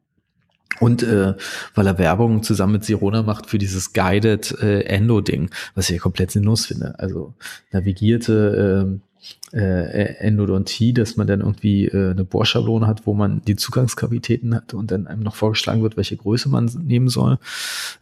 Und 0.80 1.04
äh, 1.04 1.36
weil 1.74 1.88
er 1.88 1.98
Werbung 1.98 2.44
zusammen 2.44 2.74
mit 2.74 2.86
Sirona 2.86 3.22
macht 3.22 3.50
für 3.50 3.58
dieses 3.58 3.94
Guided 3.94 4.52
äh, 4.62 4.82
Endo-Ding, 4.82 5.50
was 5.74 5.90
ich 5.90 5.96
ja 5.96 6.02
komplett 6.02 6.32
sinnlos 6.32 6.66
finde. 6.66 7.00
Also 7.00 7.34
navigierte 7.72 9.00
äh, 9.00 9.15
äh, 9.54 10.16
Endodontie, 10.18 10.94
dass 10.94 11.18
man 11.18 11.28
dann 11.28 11.42
irgendwie 11.42 11.86
äh, 11.88 12.12
eine 12.12 12.26
Bohrschablone 12.26 12.88
hat, 12.88 13.06
wo 13.06 13.14
man 13.14 13.42
die 13.42 13.56
Zugangskavitäten 13.56 14.56
hat 14.56 14.74
und 14.74 14.92
dann 14.92 15.08
einem 15.08 15.24
noch 15.24 15.36
vorgeschlagen 15.36 15.82
wird, 15.82 15.98
welche 15.98 16.18
Größe 16.18 16.50
man 16.50 16.66
nehmen 16.66 17.10
soll. 17.10 17.38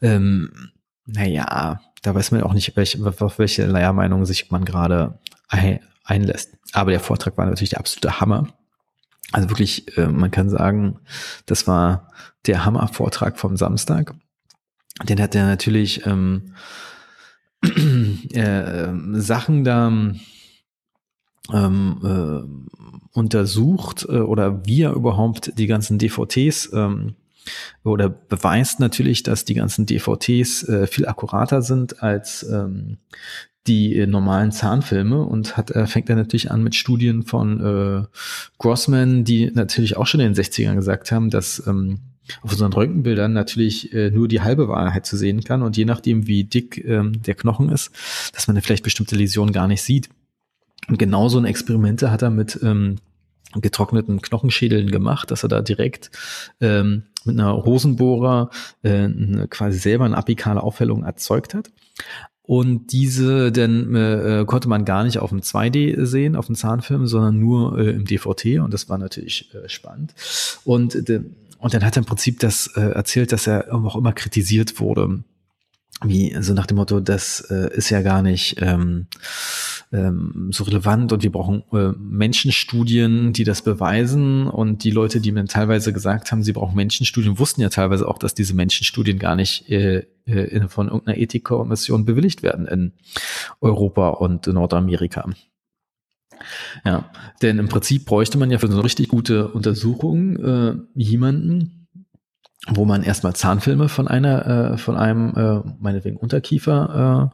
Ähm, 0.02 0.72
naja, 1.06 1.82
da 2.02 2.16
weiß 2.16 2.32
man 2.32 2.44
auch 2.44 2.54
nicht, 2.54 2.76
welche, 2.76 3.00
auf 3.06 3.40
welche 3.40 3.66
Lehrmeinung 3.66 4.26
sich 4.26 4.52
man 4.52 4.66
gerade 4.66 5.20
einlässt. 6.04 6.58
Aber 6.74 6.92
der 6.92 7.00
Vortrag 7.00 7.38
war 7.38 7.46
natürlich 7.46 7.72
der 7.72 7.80
absolute 7.80 8.20
Hammer. 8.20 8.48
Also 9.32 9.50
wirklich, 9.50 9.98
äh, 9.98 10.08
man 10.08 10.32
kann 10.32 10.50
sagen, 10.50 11.00
das 11.46 11.68
war 11.68 12.10
der 12.46 12.66
Hammer-Vortrag 12.66 13.40
vom 13.40 13.58
Samstag. 13.58 14.14
Den 15.04 15.22
hat 15.22 15.34
er 15.36 15.46
natürlich 15.46 16.06
ähm, 16.06 16.54
äh, 18.32 18.90
Sachen 19.14 19.64
da 19.64 19.92
ähm, 21.52 21.98
äh, 22.04 23.18
untersucht 23.18 24.06
äh, 24.08 24.20
oder 24.20 24.66
wie 24.66 24.84
er 24.84 24.94
überhaupt 24.94 25.58
die 25.58 25.68
ganzen 25.68 25.98
DVTs 25.98 26.72
ähm, 26.74 27.16
oder 27.84 28.10
beweist 28.10 28.80
natürlich, 28.80 29.24
dass 29.24 29.44
die 29.46 29.54
ganzen 29.54 29.86
DVTs 29.86 30.64
äh, 30.70 30.88
viel 30.88 31.06
akkurater 31.06 31.62
sind 31.62 32.02
als 32.02 32.44
ähm, 32.44 32.98
die 33.68 34.06
normalen 34.08 34.52
Zahnfilme 34.52 35.24
und 35.24 35.56
hat, 35.56 35.72
äh, 35.72 35.88
fängt 35.88 36.10
er 36.10 36.16
natürlich 36.16 36.52
an 36.52 36.64
mit 36.64 36.76
Studien 36.76 37.24
von 37.24 37.62
äh, 37.62 38.06
Grossman, 38.58 39.24
die 39.24 39.52
natürlich 39.52 39.96
auch 39.96 40.08
schon 40.08 40.20
in 40.20 40.34
den 40.34 40.44
60ern 40.44 40.76
gesagt 40.76 41.12
haben, 41.12 41.30
dass 41.30 41.66
ähm, 41.66 42.00
auf 42.42 42.52
unseren 42.52 42.74
Röntgenbildern 42.74 43.34
natürlich 43.34 43.94
äh, 43.94 44.10
nur 44.10 44.28
die 44.28 44.42
halbe 44.42 44.68
Wahrheit 44.68 45.06
zu 45.06 45.18
sehen 45.18 45.44
kann 45.44 45.62
und 45.62 45.78
je 45.78 45.86
nachdem, 45.86 46.28
wie 46.28 46.44
dick 46.44 46.84
ähm, 46.86 47.22
der 47.22 47.36
Knochen 47.36 47.70
ist, 47.70 47.92
dass 48.34 48.48
man 48.48 48.62
vielleicht 48.62 48.84
bestimmte 48.84 49.16
Läsionen 49.16 49.54
gar 49.54 49.68
nicht 49.68 49.82
sieht. 49.82 50.10
Und 50.88 51.00
genau 51.00 51.30
so 51.30 51.38
ein 51.38 51.46
Experimente 51.46 52.12
hat 52.12 52.22
er 52.22 52.30
mit 52.30 52.60
ähm, 52.62 52.98
getrockneten 53.62 54.22
Knochenschädeln 54.22 54.90
gemacht, 54.90 55.32
dass 55.32 55.44
er 55.44 55.50
da 55.50 55.62
direkt 55.62 56.12
ähm, 56.60 57.04
mit 57.26 57.40
einer 57.40 57.64
Hosenbohrer 57.64 58.50
äh, 58.82 59.10
quasi 59.50 59.80
selber 59.80 60.06
eine 60.06 60.18
apikale 60.18 60.62
Aufhellung 60.62 61.04
erzeugt 61.04 61.54
hat. 61.54 61.72
Und 62.46 62.92
diese 62.92 63.54
dann 63.54 63.96
äh, 63.96 64.44
konnte 64.46 64.68
man 64.68 64.84
gar 64.84 65.06
nicht 65.06 65.20
auf 65.20 65.30
dem 65.30 65.40
2D 65.40 66.06
sehen, 66.06 66.36
auf 66.36 66.48
dem 66.48 66.56
Zahnfilm, 66.56 67.08
sondern 67.08 67.40
nur 67.40 67.80
äh, 67.80 67.92
im 67.92 68.04
DVT. 68.04 68.60
Und 68.60 68.74
das 68.74 68.90
war 68.90 68.98
natürlich 68.98 69.54
äh, 69.54 69.70
spannend. 69.70 70.14
Und, 70.66 71.10
äh, 71.10 71.22
und 71.60 71.74
dann 71.74 71.86
hat 71.86 71.96
er 71.96 72.02
im 72.02 72.06
Prinzip 72.06 72.40
das 72.40 72.68
äh, 72.76 72.82
erzählt, 72.82 73.32
dass 73.32 73.48
er 73.48 73.74
auch 73.74 73.96
immer 73.96 74.12
kritisiert 74.12 74.82
wurde 74.82 75.24
wie 76.06 76.36
so 76.42 76.54
nach 76.54 76.66
dem 76.66 76.78
Motto, 76.78 77.00
das 77.00 77.42
äh, 77.50 77.74
ist 77.74 77.90
ja 77.90 78.02
gar 78.02 78.22
nicht 78.22 78.58
ähm, 78.60 79.08
ähm, 79.94 80.50
so 80.52 80.64
relevant 80.64 81.14
und 81.14 81.24
wir 81.24 81.32
brauchen 81.32 81.64
äh, 81.72 81.92
Menschenstudien, 81.98 83.32
die 83.32 83.44
das 83.44 83.62
beweisen 83.62 84.48
und 84.48 84.84
die 84.84 84.92
Leute, 84.92 85.22
die 85.22 85.32
mir 85.32 85.46
teilweise 85.46 85.94
gesagt 85.94 86.32
haben, 86.32 86.44
sie 86.44 86.54
brauchen 86.54 86.76
Menschenstudien, 86.76 87.38
wussten 87.38 87.62
ja 87.62 87.70
teilweise 87.70 88.08
auch, 88.08 88.18
dass 88.18 88.34
diese 88.34 88.56
Menschenstudien 88.56 89.20
gar 89.20 89.36
nicht 89.36 89.70
äh, 89.70 90.06
äh, 90.26 90.68
von 90.68 90.88
irgendeiner 90.88 91.18
Ethikkommission 91.18 92.06
bewilligt 92.06 92.42
werden 92.42 92.68
in 92.68 92.94
Europa 93.62 94.10
und 94.10 94.48
Nordamerika. 94.48 95.30
Ja, 96.84 97.10
denn 97.42 97.60
im 97.60 97.70
Prinzip 97.70 98.06
bräuchte 98.06 98.38
man 98.38 98.52
ja 98.52 98.58
für 98.58 98.68
so 98.68 98.74
eine 98.74 98.84
richtig 98.84 99.08
gute 99.08 99.50
Untersuchung 99.50 100.36
äh, 100.38 100.76
jemanden, 100.96 101.88
wo 102.68 102.86
man 102.86 103.04
erstmal 103.04 103.36
Zahnfilme 103.36 103.90
von 103.90 104.08
einer, 104.08 104.74
äh, 104.74 104.78
von 104.78 104.98
einem, 104.98 105.36
äh, 105.36 105.62
meinetwegen 105.80 106.18
Unterkiefer 106.18 107.32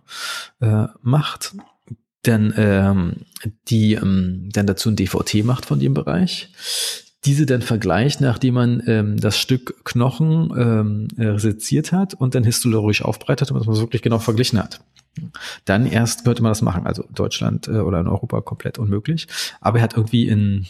äh, 0.60 0.66
äh, 0.66 0.88
macht, 1.02 1.56
dann 2.24 2.54
ähm, 2.58 3.14
die 3.68 3.94
ähm, 3.94 4.50
dann 4.52 4.68
dazu 4.68 4.90
ein 4.90 4.96
DVT 4.96 5.44
macht 5.46 5.66
von 5.66 5.80
dem 5.80 5.94
Bereich, 5.94 6.52
diese 7.26 7.46
dann 7.46 7.62
vergleicht, 7.62 8.22
nachdem 8.22 8.54
man 8.56 8.84
ähm, 8.88 9.18
das 9.18 9.38
Stück 9.38 9.84
Knochen 9.86 10.52
ähm, 10.58 11.08
resiziert 11.18 11.92
hat 11.92 12.14
und 12.14 12.36
dann 12.36 12.44
histologisch 12.44 13.02
aufbereitet, 13.04 13.50
damit 13.50 13.66
man 13.66 13.76
es 13.76 13.82
wirklich 13.82 14.02
genau 14.02 14.20
verglichen 14.20 14.60
hat. 14.60 14.82
Dann 15.66 15.86
erst 15.86 16.24
könnte 16.24 16.44
man 16.44 16.52
das 16.52 16.62
machen. 16.62 16.86
Also 16.86 17.04
Deutschland 17.14 17.68
äh, 17.68 17.80
oder 17.80 18.00
in 18.00 18.08
Europa 18.08 18.42
komplett 18.42 18.80
unmöglich. 18.80 19.28
Aber 19.60 19.80
er 19.80 19.84
hat 19.84 19.96
irgendwie 19.96 20.28
in, 20.28 20.66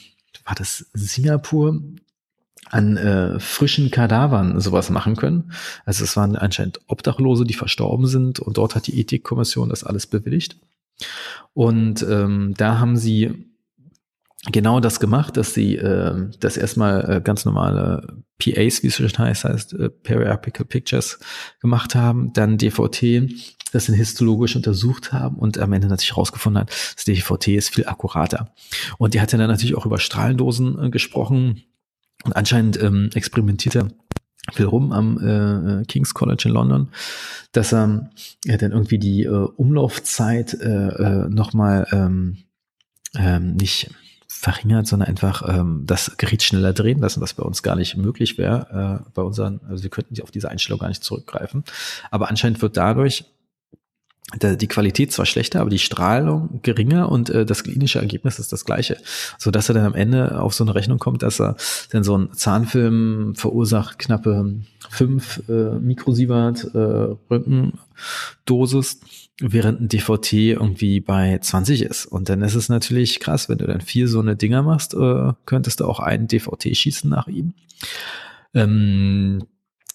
war 0.46 0.56
das 0.56 0.90
Singapur, 0.94 1.82
an 2.72 2.98
äh, 2.98 3.40
frischen 3.40 3.90
Kadavern 3.90 4.60
sowas 4.60 4.90
machen 4.90 5.16
können. 5.16 5.52
Also 5.86 6.04
es 6.04 6.16
waren 6.16 6.36
anscheinend 6.36 6.80
Obdachlose, 6.88 7.44
die 7.44 7.54
verstorben 7.54 8.06
sind 8.06 8.40
und 8.40 8.58
dort 8.58 8.76
hat 8.76 8.88
die 8.88 9.00
Ethikkommission 9.00 9.70
das 9.70 9.84
alles 9.84 10.06
bewilligt. 10.08 10.58
Und 11.54 12.04
ähm, 12.04 12.54
da 12.58 12.80
haben 12.80 12.98
sie 12.98 13.50
genau 14.52 14.80
das 14.80 15.00
gemacht, 15.00 15.38
dass 15.38 15.54
sie 15.54 15.76
äh, 15.76 16.30
das 16.40 16.58
erstmal 16.58 17.18
äh, 17.18 17.22
ganz 17.22 17.46
normale 17.46 18.24
PAs, 18.40 18.84
wie 18.84 18.88
es 18.88 18.96
schon 18.96 19.18
heißt, 19.18 19.44
heißt 19.44 19.74
äh, 19.74 19.90
Periapical 19.90 20.66
Pictures 20.66 21.20
gemacht 21.60 21.96
haben, 21.96 22.32
dann 22.34 22.58
DVT, 22.58 23.30
das 23.74 23.90
in 23.90 23.96
histologisch 23.96 24.56
untersucht 24.56 25.12
haben 25.12 25.38
und 25.38 25.58
am 25.60 25.74
Ende 25.74 25.88
natürlich 25.88 26.12
herausgefunden 26.12 26.62
hat, 26.62 26.70
das 26.70 27.04
DVT 27.04 27.50
ist 27.50 27.76
viel 27.76 27.86
akkurater. 27.86 28.54
Und 28.98 29.14
die 29.14 29.22
hat 29.22 29.34
dann 29.34 29.40
natürlich 29.40 29.76
auch 29.76 29.86
über 29.86 30.00
Strahlendosen 30.00 30.86
äh, 30.86 30.90
gesprochen, 30.90 31.64
und 32.26 32.36
anscheinend 32.36 32.82
ähm, 32.82 33.10
experimentiert 33.14 33.76
er 33.76 33.88
viel 34.54 34.66
rum 34.66 34.92
am 34.92 35.82
äh, 35.82 35.86
King's 35.86 36.14
College 36.14 36.44
in 36.46 36.54
London, 36.54 36.90
dass 37.52 37.74
er 37.74 38.10
ja, 38.46 38.58
dann 38.58 38.72
irgendwie 38.72 39.00
die 39.00 39.24
äh, 39.24 39.30
Umlaufzeit 39.30 40.54
äh, 40.54 40.88
äh, 40.88 41.30
nochmal 41.30 41.88
ähm, 41.92 42.38
ähm, 43.16 43.56
nicht 43.56 43.92
verringert, 44.28 44.88
sondern 44.88 45.10
einfach 45.10 45.44
ähm, 45.48 45.84
das 45.86 46.16
Gerät 46.18 46.44
schneller 46.44 46.72
drehen 46.72 47.00
lassen, 47.00 47.20
was 47.20 47.34
bei 47.34 47.44
uns 47.44 47.62
gar 47.62 47.76
nicht 47.76 47.98
möglich 47.98 48.38
wäre. 48.38 49.04
Äh, 49.06 49.12
bei 49.14 49.22
unseren, 49.22 49.60
also 49.68 49.84
wir 49.84 49.90
könnten 49.90 50.20
auf 50.22 50.32
diese 50.32 50.50
Einstellung 50.50 50.80
gar 50.80 50.88
nicht 50.88 51.04
zurückgreifen. 51.04 51.64
Aber 52.10 52.30
anscheinend 52.30 52.62
wird 52.62 52.78
dadurch 52.78 53.26
die 54.36 54.68
Qualität 54.68 55.12
zwar 55.12 55.26
schlechter, 55.26 55.62
aber 55.62 55.70
die 55.70 55.80
Strahlung 55.80 56.60
geringer 56.62 57.12
und 57.12 57.30
äh, 57.30 57.46
das 57.46 57.64
klinische 57.64 58.00
Ergebnis 58.00 58.38
ist 58.38 58.52
das 58.52 58.64
gleiche. 58.64 58.98
So 59.38 59.50
dass 59.50 59.70
er 59.70 59.76
dann 59.76 59.86
am 59.86 59.96
Ende 59.96 60.40
auf 60.40 60.54
so 60.54 60.64
eine 60.64 60.76
Rechnung 60.76 61.00
kommt, 61.00 61.24
dass 61.24 61.42
er 61.42 61.56
dann 61.92 62.04
so 62.04 62.18
ein 62.18 62.34
Zahnfilm 62.34 63.34
verursacht 63.36 63.98
knappe 63.98 64.62
fünf 64.90 65.42
äh, 65.50 65.80
Mikrosievert 65.80 66.74
äh, 66.74 67.16
Röntgendosis, 67.30 69.00
während 69.42 69.82
ein 69.82 69.88
DVT 69.88 70.34
irgendwie 70.34 71.00
bei 71.00 71.38
20 71.40 71.82
ist. 71.84 72.06
Und 72.06 72.30
dann 72.30 72.42
ist 72.42 72.56
es 72.56 72.70
natürlich 72.70 73.20
krass, 73.20 73.50
wenn 73.50 73.58
du 73.58 73.68
dann 73.68 73.82
vier 73.82 74.08
so 74.08 74.20
eine 74.20 74.36
Dinger 74.36 74.64
machst, 74.64 74.94
äh, 74.94 75.34
könntest 75.46 75.80
du 75.80 75.86
auch 75.86 76.00
einen 76.00 76.28
DVT 76.28 76.76
schießen 76.76 77.10
nach 77.10 77.28
ihm. 77.28 77.54
Ähm, 78.54 79.44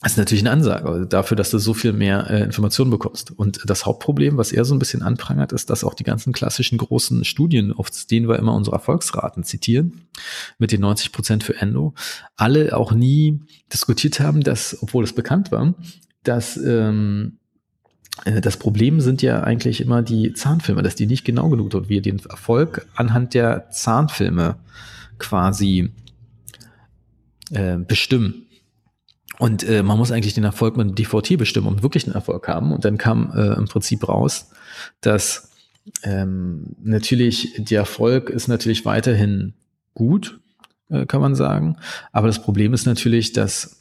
das 0.04 0.12
ist 0.12 0.18
natürlich 0.18 0.42
eine 0.42 0.50
Ansage 0.50 1.06
dafür, 1.06 1.34
dass 1.34 1.48
du 1.48 1.56
so 1.56 1.72
viel 1.72 1.94
mehr 1.94 2.28
äh, 2.28 2.42
Informationen 2.42 2.90
bekommst. 2.90 3.30
Und 3.30 3.62
das 3.64 3.86
Hauptproblem, 3.86 4.36
was 4.36 4.52
er 4.52 4.66
so 4.66 4.74
ein 4.74 4.78
bisschen 4.78 5.00
anprangert, 5.00 5.52
ist, 5.52 5.70
dass 5.70 5.82
auch 5.82 5.94
die 5.94 6.04
ganzen 6.04 6.34
klassischen 6.34 6.76
großen 6.76 7.24
Studien, 7.24 7.72
auf 7.72 7.88
denen 8.10 8.28
wir 8.28 8.38
immer 8.38 8.52
unsere 8.54 8.76
Erfolgsraten 8.76 9.44
zitieren, 9.44 10.02
mit 10.58 10.72
den 10.72 10.82
90 10.82 11.10
Prozent 11.10 11.42
für 11.42 11.56
Endo, 11.56 11.94
alle 12.36 12.76
auch 12.76 12.92
nie 12.92 13.40
diskutiert 13.72 14.20
haben, 14.20 14.42
dass, 14.42 14.76
obwohl 14.82 15.04
es 15.04 15.14
bekannt 15.14 15.50
war, 15.50 15.72
dass 16.22 16.58
ähm, 16.58 17.38
äh, 18.26 18.42
das 18.42 18.58
Problem 18.58 19.00
sind 19.00 19.22
ja 19.22 19.42
eigentlich 19.42 19.80
immer 19.80 20.02
die 20.02 20.34
Zahnfilme, 20.34 20.82
dass 20.82 20.96
die 20.96 21.06
nicht 21.06 21.24
genau 21.24 21.48
genug 21.48 21.72
und 21.72 21.88
wir 21.88 22.02
den 22.02 22.18
Erfolg 22.28 22.86
anhand 22.94 23.32
der 23.32 23.70
Zahnfilme 23.70 24.56
quasi 25.18 25.94
äh, 27.52 27.78
bestimmen. 27.78 28.43
Und 29.38 29.64
äh, 29.64 29.82
man 29.82 29.98
muss 29.98 30.12
eigentlich 30.12 30.34
den 30.34 30.44
Erfolg 30.44 30.76
mit 30.76 30.98
DVT 30.98 31.36
bestimmen, 31.38 31.66
um 31.66 31.82
wirklich 31.82 32.04
einen 32.04 32.14
Erfolg 32.14 32.46
haben. 32.48 32.72
Und 32.72 32.84
dann 32.84 32.98
kam 32.98 33.32
äh, 33.34 33.54
im 33.54 33.66
Prinzip 33.66 34.08
raus, 34.08 34.50
dass 35.00 35.50
ähm, 36.02 36.76
natürlich 36.82 37.54
der 37.58 37.80
Erfolg 37.80 38.30
ist 38.30 38.48
natürlich 38.48 38.84
weiterhin 38.84 39.54
gut, 39.94 40.40
äh, 40.88 41.06
kann 41.06 41.20
man 41.20 41.34
sagen. 41.34 41.76
Aber 42.12 42.26
das 42.26 42.42
Problem 42.42 42.74
ist 42.74 42.86
natürlich, 42.86 43.32
dass 43.32 43.80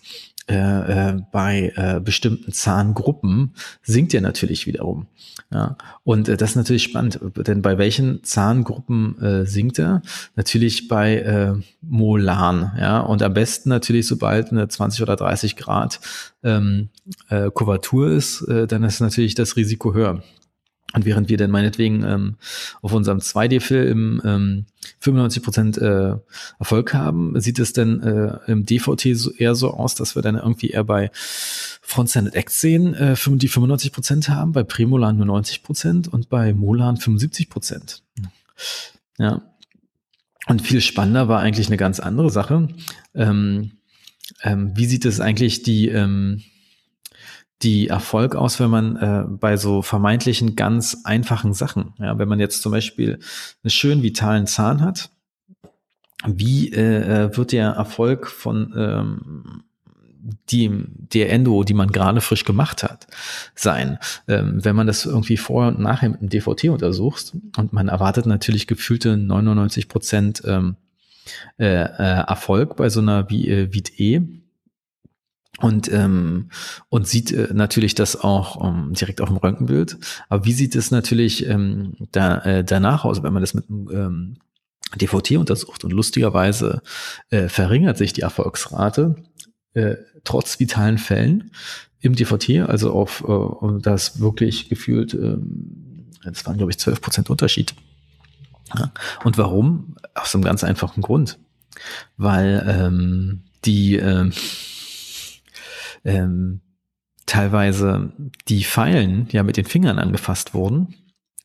äh, 0.50 0.55
äh, 0.55 1.21
bei 1.31 1.71
äh, 1.75 2.00
bestimmten 2.00 2.51
Zahngruppen 2.51 3.53
sinkt 3.81 4.13
er 4.13 4.21
natürlich 4.21 4.67
wiederum. 4.67 5.07
Ja, 5.51 5.77
und 6.03 6.27
äh, 6.27 6.35
das 6.35 6.51
ist 6.51 6.55
natürlich 6.55 6.83
spannend, 6.83 7.19
denn 7.35 7.62
bei 7.62 7.77
welchen 7.77 8.23
Zahngruppen 8.23 9.21
äh, 9.21 9.45
sinkt 9.45 9.79
er? 9.79 10.01
Natürlich 10.35 10.88
bei 10.88 11.17
äh, 11.17 11.53
Molaren, 11.81 12.71
ja, 12.77 13.00
und 13.00 13.21
am 13.21 13.33
besten 13.33 13.69
natürlich, 13.69 14.07
sobald 14.07 14.51
eine 14.51 14.67
20 14.67 15.01
oder 15.01 15.15
30 15.15 15.55
Grad 15.55 16.00
ähm, 16.43 16.89
äh, 17.29 17.50
Kuvatur 17.50 18.09
ist, 18.12 18.41
äh, 18.47 18.67
dann 18.67 18.83
ist 18.83 19.00
natürlich 19.00 19.35
das 19.35 19.55
Risiko 19.55 19.93
höher. 19.93 20.23
Und 20.93 21.05
während 21.05 21.27
wir 21.29 21.37
dann 21.37 21.49
meinetwegen 21.49 22.03
ähm, 22.03 22.35
auf 22.81 22.93
unserem 22.93 23.17
2D-Film 23.17 24.21
ähm, 24.23 24.65
95 24.99 25.41
Prozent, 25.43 25.77
äh, 25.79 26.15
Erfolg 26.59 26.93
haben, 26.93 27.39
sieht 27.39 27.57
es 27.57 27.73
dann 27.73 28.01
äh, 28.01 28.51
im 28.51 28.65
DVT 28.65 29.15
so, 29.15 29.31
eher 29.31 29.55
so 29.55 29.71
aus, 29.71 29.95
dass 29.95 30.15
wir 30.15 30.21
dann 30.21 30.35
irgendwie 30.35 30.69
eher 30.69 30.83
bei 30.83 31.09
Frontstandard 31.13 32.35
Act 32.35 32.51
sehen, 32.51 32.93
äh, 32.93 33.15
die 33.15 33.47
95 33.47 33.91
Prozent 33.91 34.29
haben, 34.29 34.51
bei 34.51 34.63
Premolan 34.63 35.17
nur 35.17 35.25
90 35.25 35.63
Prozent 35.63 36.07
und 36.07 36.29
bei 36.29 36.53
Molan 36.53 36.97
75%. 36.97 37.49
Prozent. 37.49 38.03
Ja. 39.17 39.41
Und 40.47 40.61
viel 40.61 40.81
spannender 40.81 41.27
war 41.27 41.39
eigentlich 41.39 41.67
eine 41.67 41.77
ganz 41.77 41.99
andere 41.99 42.29
Sache. 42.29 42.67
Ähm, 43.15 43.71
ähm, 44.43 44.71
wie 44.75 44.85
sieht 44.85 45.05
es 45.05 45.19
eigentlich 45.19 45.63
die 45.63 45.87
ähm, 45.87 46.43
die 47.62 47.88
Erfolg 47.88 48.36
aus, 48.36 48.60
wenn 48.60 48.69
man 48.69 48.95
äh, 48.98 49.25
bei 49.27 49.57
so 49.57 49.81
vermeintlichen 49.81 50.55
ganz 50.55 50.98
einfachen 51.03 51.53
Sachen, 51.53 51.93
ja, 52.00 52.17
wenn 52.17 52.27
man 52.27 52.39
jetzt 52.39 52.62
zum 52.62 52.72
Beispiel 52.72 53.19
einen 53.63 53.72
schön 53.72 54.03
vitalen 54.03 54.48
Zahn 54.48 54.81
hat, 54.81 55.12
wie 56.25 56.74
äh, 56.74 57.25
äh, 57.25 57.38
wird 57.38 57.51
der 57.51 57.69
Erfolg 57.72 58.27
von 58.27 58.74
ähm, 58.75 59.63
die, 60.50 60.72
der 60.88 61.31
Endo, 61.31 61.63
die 61.63 61.74
man 61.74 61.91
gerade 61.91 62.22
frisch 62.22 62.45
gemacht 62.45 62.83
hat, 62.83 63.07
sein. 63.55 63.98
Ähm, 64.27 64.63
wenn 64.63 64.75
man 64.75 64.88
das 64.88 65.05
irgendwie 65.05 65.38
vorher 65.38 65.74
und 65.74 65.79
nachher 65.79 66.10
mit 66.10 66.22
dem 66.22 66.29
DVT 66.29 66.65
untersucht 66.69 67.33
und 67.57 67.74
man 67.74 67.89
erwartet 67.89 68.25
natürlich 68.25 68.67
gefühlte 68.67 69.17
99 69.17 69.89
Prozent 69.89 70.41
ähm, 70.45 70.77
äh, 71.60 71.65
äh, 71.65 72.25
Erfolg 72.27 72.75
bei 72.77 72.89
so 72.89 73.01
einer 73.01 73.29
wie, 73.29 73.50
äh, 73.50 73.74
Vit 73.74 74.00
E, 74.00 74.22
und 75.60 75.91
ähm, 75.91 76.50
und 76.89 77.07
sieht 77.07 77.31
äh, 77.31 77.50
natürlich 77.53 77.95
das 77.95 78.19
auch 78.19 78.67
ähm, 78.67 78.93
direkt 78.93 79.22
auf 79.22 79.29
dem 79.29 79.38
Röntgenbild. 79.38 79.98
Aber 80.29 80.45
wie 80.45 80.53
sieht 80.53 80.75
es 80.75 80.89
natürlich 80.91 81.48
ähm, 81.48 81.93
da, 82.12 82.39
äh, 82.39 82.63
danach 82.63 83.05
aus, 83.05 83.22
wenn 83.22 83.33
man 83.33 83.43
das 83.43 83.53
mit 83.53 83.65
ähm, 83.69 84.38
DVT 84.95 85.38
untersucht? 85.38 85.83
Und 85.83 85.93
lustigerweise 85.93 86.81
äh, 87.29 87.50
verringert 87.50 87.98
sich 87.98 88.13
die 88.13 88.22
Erfolgsrate 88.22 89.15
äh, 89.74 89.95
trotz 90.24 90.60
vitalen 90.60 90.98
Fällen 90.98 91.51
im 92.00 92.15
DVT, 92.15 92.67
also 92.67 92.91
auf 92.91 93.24
äh, 93.27 93.79
das 93.81 94.19
wirklich 94.19 94.69
gefühlt, 94.69 95.13
äh, 95.13 95.38
das 96.24 96.45
waren 96.45 96.57
glaube 96.57 96.72
ich 96.72 96.79
12 96.79 97.00
Prozent 97.00 97.29
Unterschied. 97.29 97.75
Ja. 98.75 98.91
Und 99.24 99.38
warum? 99.38 99.95
Aus 100.15 100.33
einem 100.33 100.43
ganz 100.43 100.63
einfachen 100.63 101.01
Grund, 101.01 101.38
weil 102.17 102.65
ähm, 102.67 103.43
die 103.65 103.98
äh, 103.98 104.31
ähm, 106.03 106.62
teilweise 107.25 108.12
die 108.48 108.63
Pfeilen 108.63 109.27
ja 109.31 109.43
mit 109.43 109.57
den 109.57 109.65
Fingern 109.65 110.00
angefasst 110.00 110.53
wurden. 110.53 110.95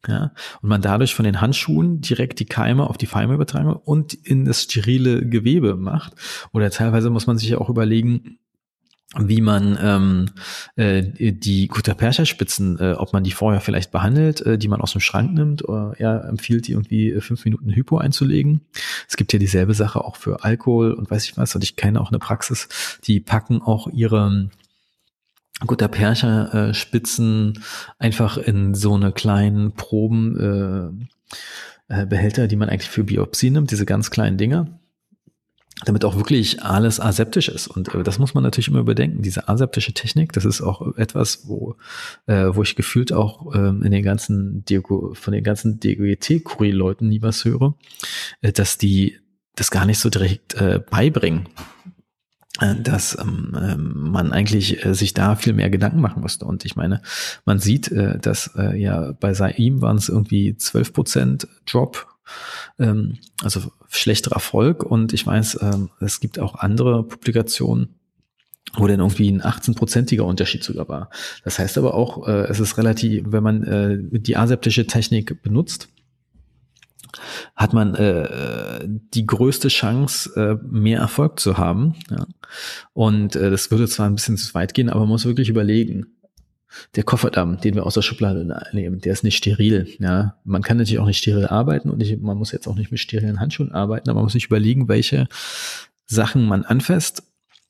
Ja, 0.06 0.32
und 0.62 0.68
man 0.68 0.80
dadurch 0.80 1.14
von 1.14 1.24
den 1.24 1.40
Handschuhen 1.40 2.00
direkt 2.00 2.38
die 2.38 2.46
Keime 2.46 2.88
auf 2.88 2.96
die 2.96 3.08
Pfeile 3.08 3.34
übertragen 3.34 3.72
und 3.72 4.14
in 4.14 4.44
das 4.44 4.62
sterile 4.62 5.26
Gewebe 5.26 5.74
macht. 5.74 6.14
Oder 6.52 6.70
teilweise 6.70 7.10
muss 7.10 7.26
man 7.26 7.36
sich 7.36 7.48
ja 7.48 7.58
auch 7.58 7.68
überlegen, 7.68 8.38
wie 9.16 9.40
man 9.40 9.78
ähm, 9.80 10.26
äh, 10.76 11.32
die 11.32 11.68
Gutta-Percha-Spitzen, 11.68 12.78
äh, 12.78 12.92
ob 12.92 13.14
man 13.14 13.24
die 13.24 13.30
vorher 13.30 13.62
vielleicht 13.62 13.90
behandelt, 13.90 14.42
äh, 14.42 14.58
die 14.58 14.68
man 14.68 14.82
aus 14.82 14.92
dem 14.92 15.00
Schrank 15.00 15.32
nimmt. 15.32 15.66
Oder 15.66 15.94
er 15.96 16.24
empfiehlt 16.24 16.66
die 16.66 16.72
irgendwie 16.72 17.10
äh, 17.12 17.20
fünf 17.22 17.44
Minuten 17.46 17.70
Hypo 17.70 17.96
einzulegen. 17.96 18.60
Es 19.08 19.16
gibt 19.16 19.32
ja 19.32 19.38
dieselbe 19.38 19.72
Sache 19.72 20.04
auch 20.04 20.16
für 20.16 20.44
Alkohol 20.44 20.92
und 20.92 21.10
weiß 21.10 21.24
ich 21.24 21.38
was. 21.38 21.54
Und 21.54 21.64
ich 21.64 21.76
kenne 21.76 22.00
auch 22.00 22.10
eine 22.10 22.18
Praxis, 22.18 22.68
die 23.04 23.20
packen 23.20 23.62
auch 23.62 23.88
ihre 23.88 24.50
Gutta-Percha-Spitzen 25.66 27.64
einfach 27.98 28.36
in 28.36 28.74
so 28.74 28.94
eine 28.94 29.12
kleinen 29.12 29.72
Proben 29.72 31.08
äh, 31.88 32.02
äh, 32.02 32.06
Behälter, 32.06 32.46
die 32.46 32.56
man 32.56 32.68
eigentlich 32.68 32.90
für 32.90 33.04
Biopsie 33.04 33.50
nimmt, 33.50 33.70
diese 33.70 33.86
ganz 33.86 34.10
kleinen 34.10 34.36
Dinger 34.36 34.78
damit 35.84 36.04
auch 36.04 36.16
wirklich 36.16 36.62
alles 36.62 37.00
aseptisch 37.00 37.48
ist. 37.48 37.68
Und 37.68 37.94
äh, 37.94 38.02
das 38.02 38.18
muss 38.18 38.34
man 38.34 38.42
natürlich 38.42 38.68
immer 38.68 38.80
überdenken. 38.80 39.22
Diese 39.22 39.48
aseptische 39.48 39.92
Technik, 39.92 40.32
das 40.32 40.44
ist 40.44 40.60
auch 40.60 40.96
etwas, 40.96 41.48
wo, 41.48 41.76
äh, 42.26 42.46
wo 42.50 42.62
ich 42.62 42.76
gefühlt 42.76 43.12
auch 43.12 43.54
ähm, 43.54 43.82
in 43.82 43.92
den 43.92 44.02
ganzen 44.02 44.64
Diego, 44.64 45.14
von 45.14 45.32
den 45.32 45.44
ganzen 45.44 45.80
DGT-Kurie-Leuten 45.80 47.08
nie 47.08 47.22
was 47.22 47.44
höre, 47.44 47.74
äh, 48.40 48.52
dass 48.52 48.78
die 48.78 49.18
das 49.54 49.70
gar 49.70 49.86
nicht 49.86 49.98
so 49.98 50.08
direkt 50.08 50.54
äh, 50.54 50.80
beibringen 50.90 51.48
äh, 52.60 52.74
dass 52.76 53.16
ähm, 53.20 53.56
ähm, 53.60 54.10
man 54.10 54.32
eigentlich 54.32 54.84
äh, 54.84 54.94
sich 54.94 55.14
da 55.14 55.36
viel 55.36 55.52
mehr 55.52 55.70
Gedanken 55.70 56.00
machen 56.00 56.22
musste. 56.22 56.44
Und 56.44 56.64
ich 56.64 56.76
meine, 56.76 57.02
man 57.44 57.58
sieht, 57.58 57.90
äh, 57.92 58.18
dass 58.18 58.50
äh, 58.56 58.76
ja 58.80 59.12
bei 59.12 59.34
Saim 59.34 59.80
waren 59.80 59.96
es 59.96 60.08
irgendwie 60.08 60.56
12 60.56 60.92
Prozent 60.92 61.48
Drop 61.66 62.06
ähm, 62.78 63.18
also 63.42 63.60
schlechterer 63.88 64.36
Erfolg. 64.36 64.82
Und 64.84 65.12
ich 65.12 65.26
weiß, 65.26 65.58
ähm, 65.62 65.90
es 66.00 66.20
gibt 66.20 66.38
auch 66.38 66.54
andere 66.56 67.04
Publikationen, 67.04 67.94
wo 68.74 68.86
dann 68.86 69.00
irgendwie 69.00 69.30
ein 69.30 69.42
18-prozentiger 69.42 70.22
Unterschied 70.22 70.62
sogar 70.62 70.88
war. 70.88 71.10
Das 71.44 71.58
heißt 71.58 71.78
aber 71.78 71.94
auch, 71.94 72.26
äh, 72.28 72.46
es 72.48 72.60
ist 72.60 72.76
relativ, 72.78 73.24
wenn 73.26 73.42
man 73.42 73.62
äh, 73.64 73.98
die 74.00 74.36
aseptische 74.36 74.86
Technik 74.86 75.42
benutzt, 75.42 75.88
hat 77.56 77.72
man 77.72 77.94
äh, 77.94 78.86
die 78.86 79.26
größte 79.26 79.68
Chance, 79.68 80.30
äh, 80.36 80.66
mehr 80.66 81.00
Erfolg 81.00 81.40
zu 81.40 81.56
haben. 81.56 81.94
Ja. 82.10 82.26
Und 82.92 83.36
äh, 83.36 83.50
das 83.50 83.70
würde 83.70 83.88
zwar 83.88 84.06
ein 84.06 84.14
bisschen 84.14 84.36
zu 84.36 84.54
weit 84.54 84.74
gehen, 84.74 84.90
aber 84.90 85.00
man 85.00 85.10
muss 85.10 85.24
wirklich 85.24 85.48
überlegen, 85.48 86.17
der 86.96 87.04
Kofferdamm, 87.04 87.60
den 87.60 87.74
wir 87.74 87.86
aus 87.86 87.94
der 87.94 88.02
Schublade 88.02 88.46
nehmen, 88.72 89.00
der 89.00 89.12
ist 89.12 89.24
nicht 89.24 89.36
steril. 89.36 89.88
Ja, 89.98 90.36
man 90.44 90.62
kann 90.62 90.76
natürlich 90.76 90.98
auch 90.98 91.06
nicht 91.06 91.18
steril 91.18 91.46
arbeiten 91.46 91.90
und 91.90 91.98
nicht, 91.98 92.20
man 92.20 92.36
muss 92.36 92.52
jetzt 92.52 92.66
auch 92.66 92.74
nicht 92.74 92.90
mit 92.90 93.00
sterilen 93.00 93.40
Handschuhen 93.40 93.72
arbeiten, 93.72 94.10
aber 94.10 94.18
man 94.18 94.24
muss 94.24 94.32
sich 94.32 94.46
überlegen, 94.46 94.88
welche 94.88 95.28
Sachen 96.06 96.46
man 96.46 96.64
anfasst 96.64 97.22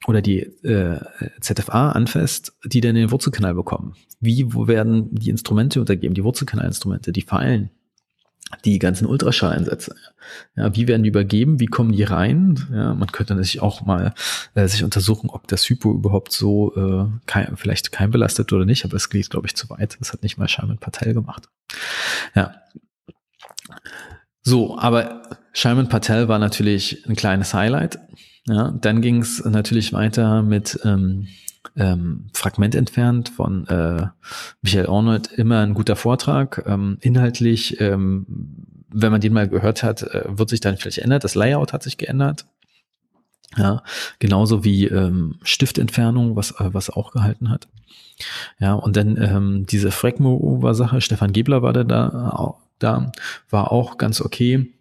oder 0.07 0.23
die 0.23 0.41
äh, 0.65 1.01
ZFA 1.41 1.91
anfasst, 1.91 2.53
die 2.65 2.81
dann 2.81 2.95
den 2.95 3.11
Wurzelkanal 3.11 3.55
bekommen. 3.55 3.95
Wie 4.21 4.53
wo 4.53 4.69
werden 4.69 5.09
die 5.15 5.31
Instrumente 5.31 5.81
untergeben, 5.81 6.15
die 6.15 6.25
Wurzelkanalinstrumente, 6.25 7.13
die 7.13 7.23
Pfeilen, 7.23 7.71
die 8.65 8.79
ganzen 8.79 9.07
Ultraschalleinsätze. 9.07 9.95
Ja, 10.57 10.75
wie 10.75 10.89
werden 10.89 11.03
die 11.03 11.11
übergeben? 11.11 11.61
Wie 11.61 11.67
kommen 11.67 11.93
die 11.93 12.03
rein? 12.03 12.67
Ja, 12.73 12.95
man 12.95 13.13
könnte 13.13 13.35
natürlich 13.35 13.63
auch 13.63 13.83
mal 13.83 14.15
äh, 14.55 14.67
sich 14.67 14.85
untersuchen, 14.85 15.31
ob 15.31 15.47
das 15.49 15.69
Hypo 15.69 15.93
überhaupt 15.93 16.33
so 16.33 16.75
äh, 16.75 17.07
kein, 17.27 17.57
vielleicht 17.57 17.93
keimbelastet 17.93 18.53
oder 18.53 18.65
nicht, 18.65 18.85
aber 18.85 18.95
es 18.95 19.11
geht, 19.11 19.31
glaube 19.31 19.47
ich, 19.47 19.57
zu 19.57 19.69
weit. 19.71 19.97
Das 20.01 20.13
hat 20.13 20.23
nicht 20.23 20.39
mal 20.39 20.49
Scheiman 20.49 20.79
Patel 20.79 21.15
gemacht. 21.15 21.49
Ja. 22.35 22.55
So, 24.43 24.79
aber 24.79 25.23
Scheiman 25.53 25.89
Patel 25.89 26.29
war 26.29 26.39
natürlich 26.39 27.07
ein 27.07 27.17
kleines 27.17 27.53
Highlight. 27.55 27.99
Ja, 28.47 28.71
dann 28.71 29.03
ging 29.03 29.21
es 29.21 29.45
natürlich 29.45 29.93
weiter 29.93 30.43
mit 30.43 30.81
ähm, 30.85 31.29
ähm, 31.79 32.27
Fragment 32.35 32.75
entfernt 32.75 33.29
von 33.29 33.67
äh, 33.69 34.07
Michael 34.63 34.89
Arnold. 34.89 35.33
Immer 35.33 35.61
ein 35.61 35.75
guter 35.75 35.97
Vortrag. 35.97 36.65
Ähm, 36.67 36.99
inhaltlich, 37.01 37.81
ähm, 37.81 38.27
wenn 38.91 39.13
man 39.13 39.21
den 39.21 39.33
mal 39.33 39.49
gehört 39.49 39.83
hat, 39.83 40.03
äh, 40.03 40.25
wird 40.27 40.51
sich 40.51 40.61
dann 40.61 40.77
vielleicht 40.77 40.99
ändert. 40.99 41.25
Das 41.25 41.35
Layout 41.35 41.73
hat 41.73 41.83
sich 41.83 41.97
geändert. 41.97 42.47
Ja, 43.57 43.83
genauso 44.19 44.63
wie 44.65 44.87
ähm, 44.87 45.37
Stiftentfernung, 45.43 46.37
was, 46.37 46.53
äh, 46.61 46.73
was 46.73 46.91
auch 46.91 47.13
gehalten 47.13 47.49
hat. 47.49 47.69
Ja, 48.59 48.75
und 48.75 48.97
dann 48.97 49.17
ähm, 49.17 49.67
diese 49.67 49.91
Fragmo-Sache, 49.91 51.01
Stefan 51.01 51.33
Gebler 51.33 51.63
war 51.63 51.73
da, 51.73 51.85
da, 51.85 52.57
da, 52.79 53.13
war 53.49 53.73
auch 53.73 53.97
ganz 53.97 54.21
okay. 54.21 54.73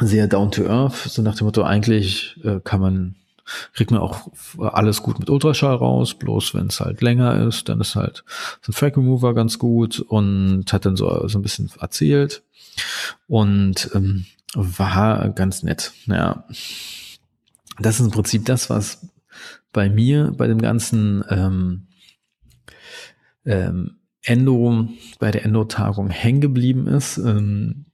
Sehr 0.00 0.26
down 0.26 0.50
to 0.50 0.66
earth, 0.66 0.94
so 0.94 1.22
nach 1.22 1.36
dem 1.36 1.46
Motto, 1.46 1.62
eigentlich 1.62 2.36
äh, 2.42 2.60
kann 2.62 2.80
man 2.80 3.14
kriegt 3.72 3.90
man 3.90 4.00
auch 4.00 4.28
alles 4.58 5.02
gut 5.02 5.18
mit 5.18 5.30
Ultraschall 5.30 5.76
raus, 5.76 6.14
bloß 6.14 6.54
wenn 6.54 6.68
es 6.68 6.80
halt 6.80 7.00
länger 7.02 7.46
ist, 7.46 7.68
dann 7.68 7.80
ist 7.80 7.96
halt 7.96 8.24
so 8.62 8.72
ein 8.72 8.74
Track 8.74 8.96
Remover 8.96 9.34
ganz 9.34 9.58
gut 9.58 10.00
und 10.00 10.64
hat 10.72 10.86
dann 10.86 10.96
so, 10.96 11.28
so 11.28 11.38
ein 11.38 11.42
bisschen 11.42 11.70
erzählt 11.80 12.42
und 13.26 13.90
ähm, 13.94 14.26
war 14.54 15.28
ganz 15.30 15.62
nett. 15.62 15.92
Ja, 16.06 16.44
das 17.78 18.00
ist 18.00 18.06
im 18.06 18.12
Prinzip 18.12 18.44
das, 18.46 18.70
was 18.70 19.06
bei 19.72 19.90
mir 19.90 20.32
bei 20.36 20.46
dem 20.46 20.60
ganzen 20.60 21.24
ähm, 21.28 21.86
ähm, 23.44 23.98
Endo, 24.22 24.88
bei 25.18 25.30
der 25.30 25.44
Endo-Tagung 25.44 26.08
hängen 26.08 26.40
geblieben 26.40 26.86
ist. 26.86 27.18
Ähm, 27.18 27.86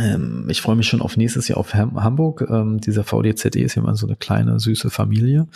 ähm, 0.00 0.46
ich 0.48 0.60
freue 0.60 0.76
mich 0.76 0.88
schon 0.88 1.02
auf 1.02 1.16
nächstes 1.16 1.48
Jahr 1.48 1.58
auf 1.58 1.74
Ham 1.74 2.02
Hamburg. 2.02 2.46
Ähm, 2.48 2.80
dieser 2.80 3.04
VDZE 3.04 3.60
ist 3.60 3.74
ja 3.74 3.82
mal 3.82 3.94
so 3.94 4.06
eine 4.06 4.16
kleine, 4.16 4.58
süße 4.58 4.90
Familie, 4.90 5.46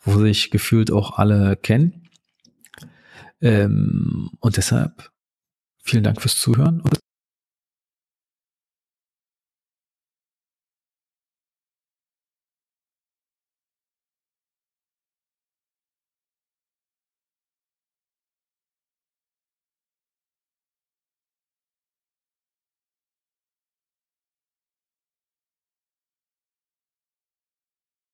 wo 0.00 0.18
sich 0.18 0.50
gefühlt 0.50 0.90
auch 0.90 1.18
alle 1.18 1.56
kennen. 1.56 2.08
Ähm, 3.40 4.30
und 4.40 4.56
deshalb 4.56 5.10
vielen 5.82 6.04
Dank 6.04 6.22
fürs 6.22 6.38
Zuhören 6.38 6.80
und 6.80 6.98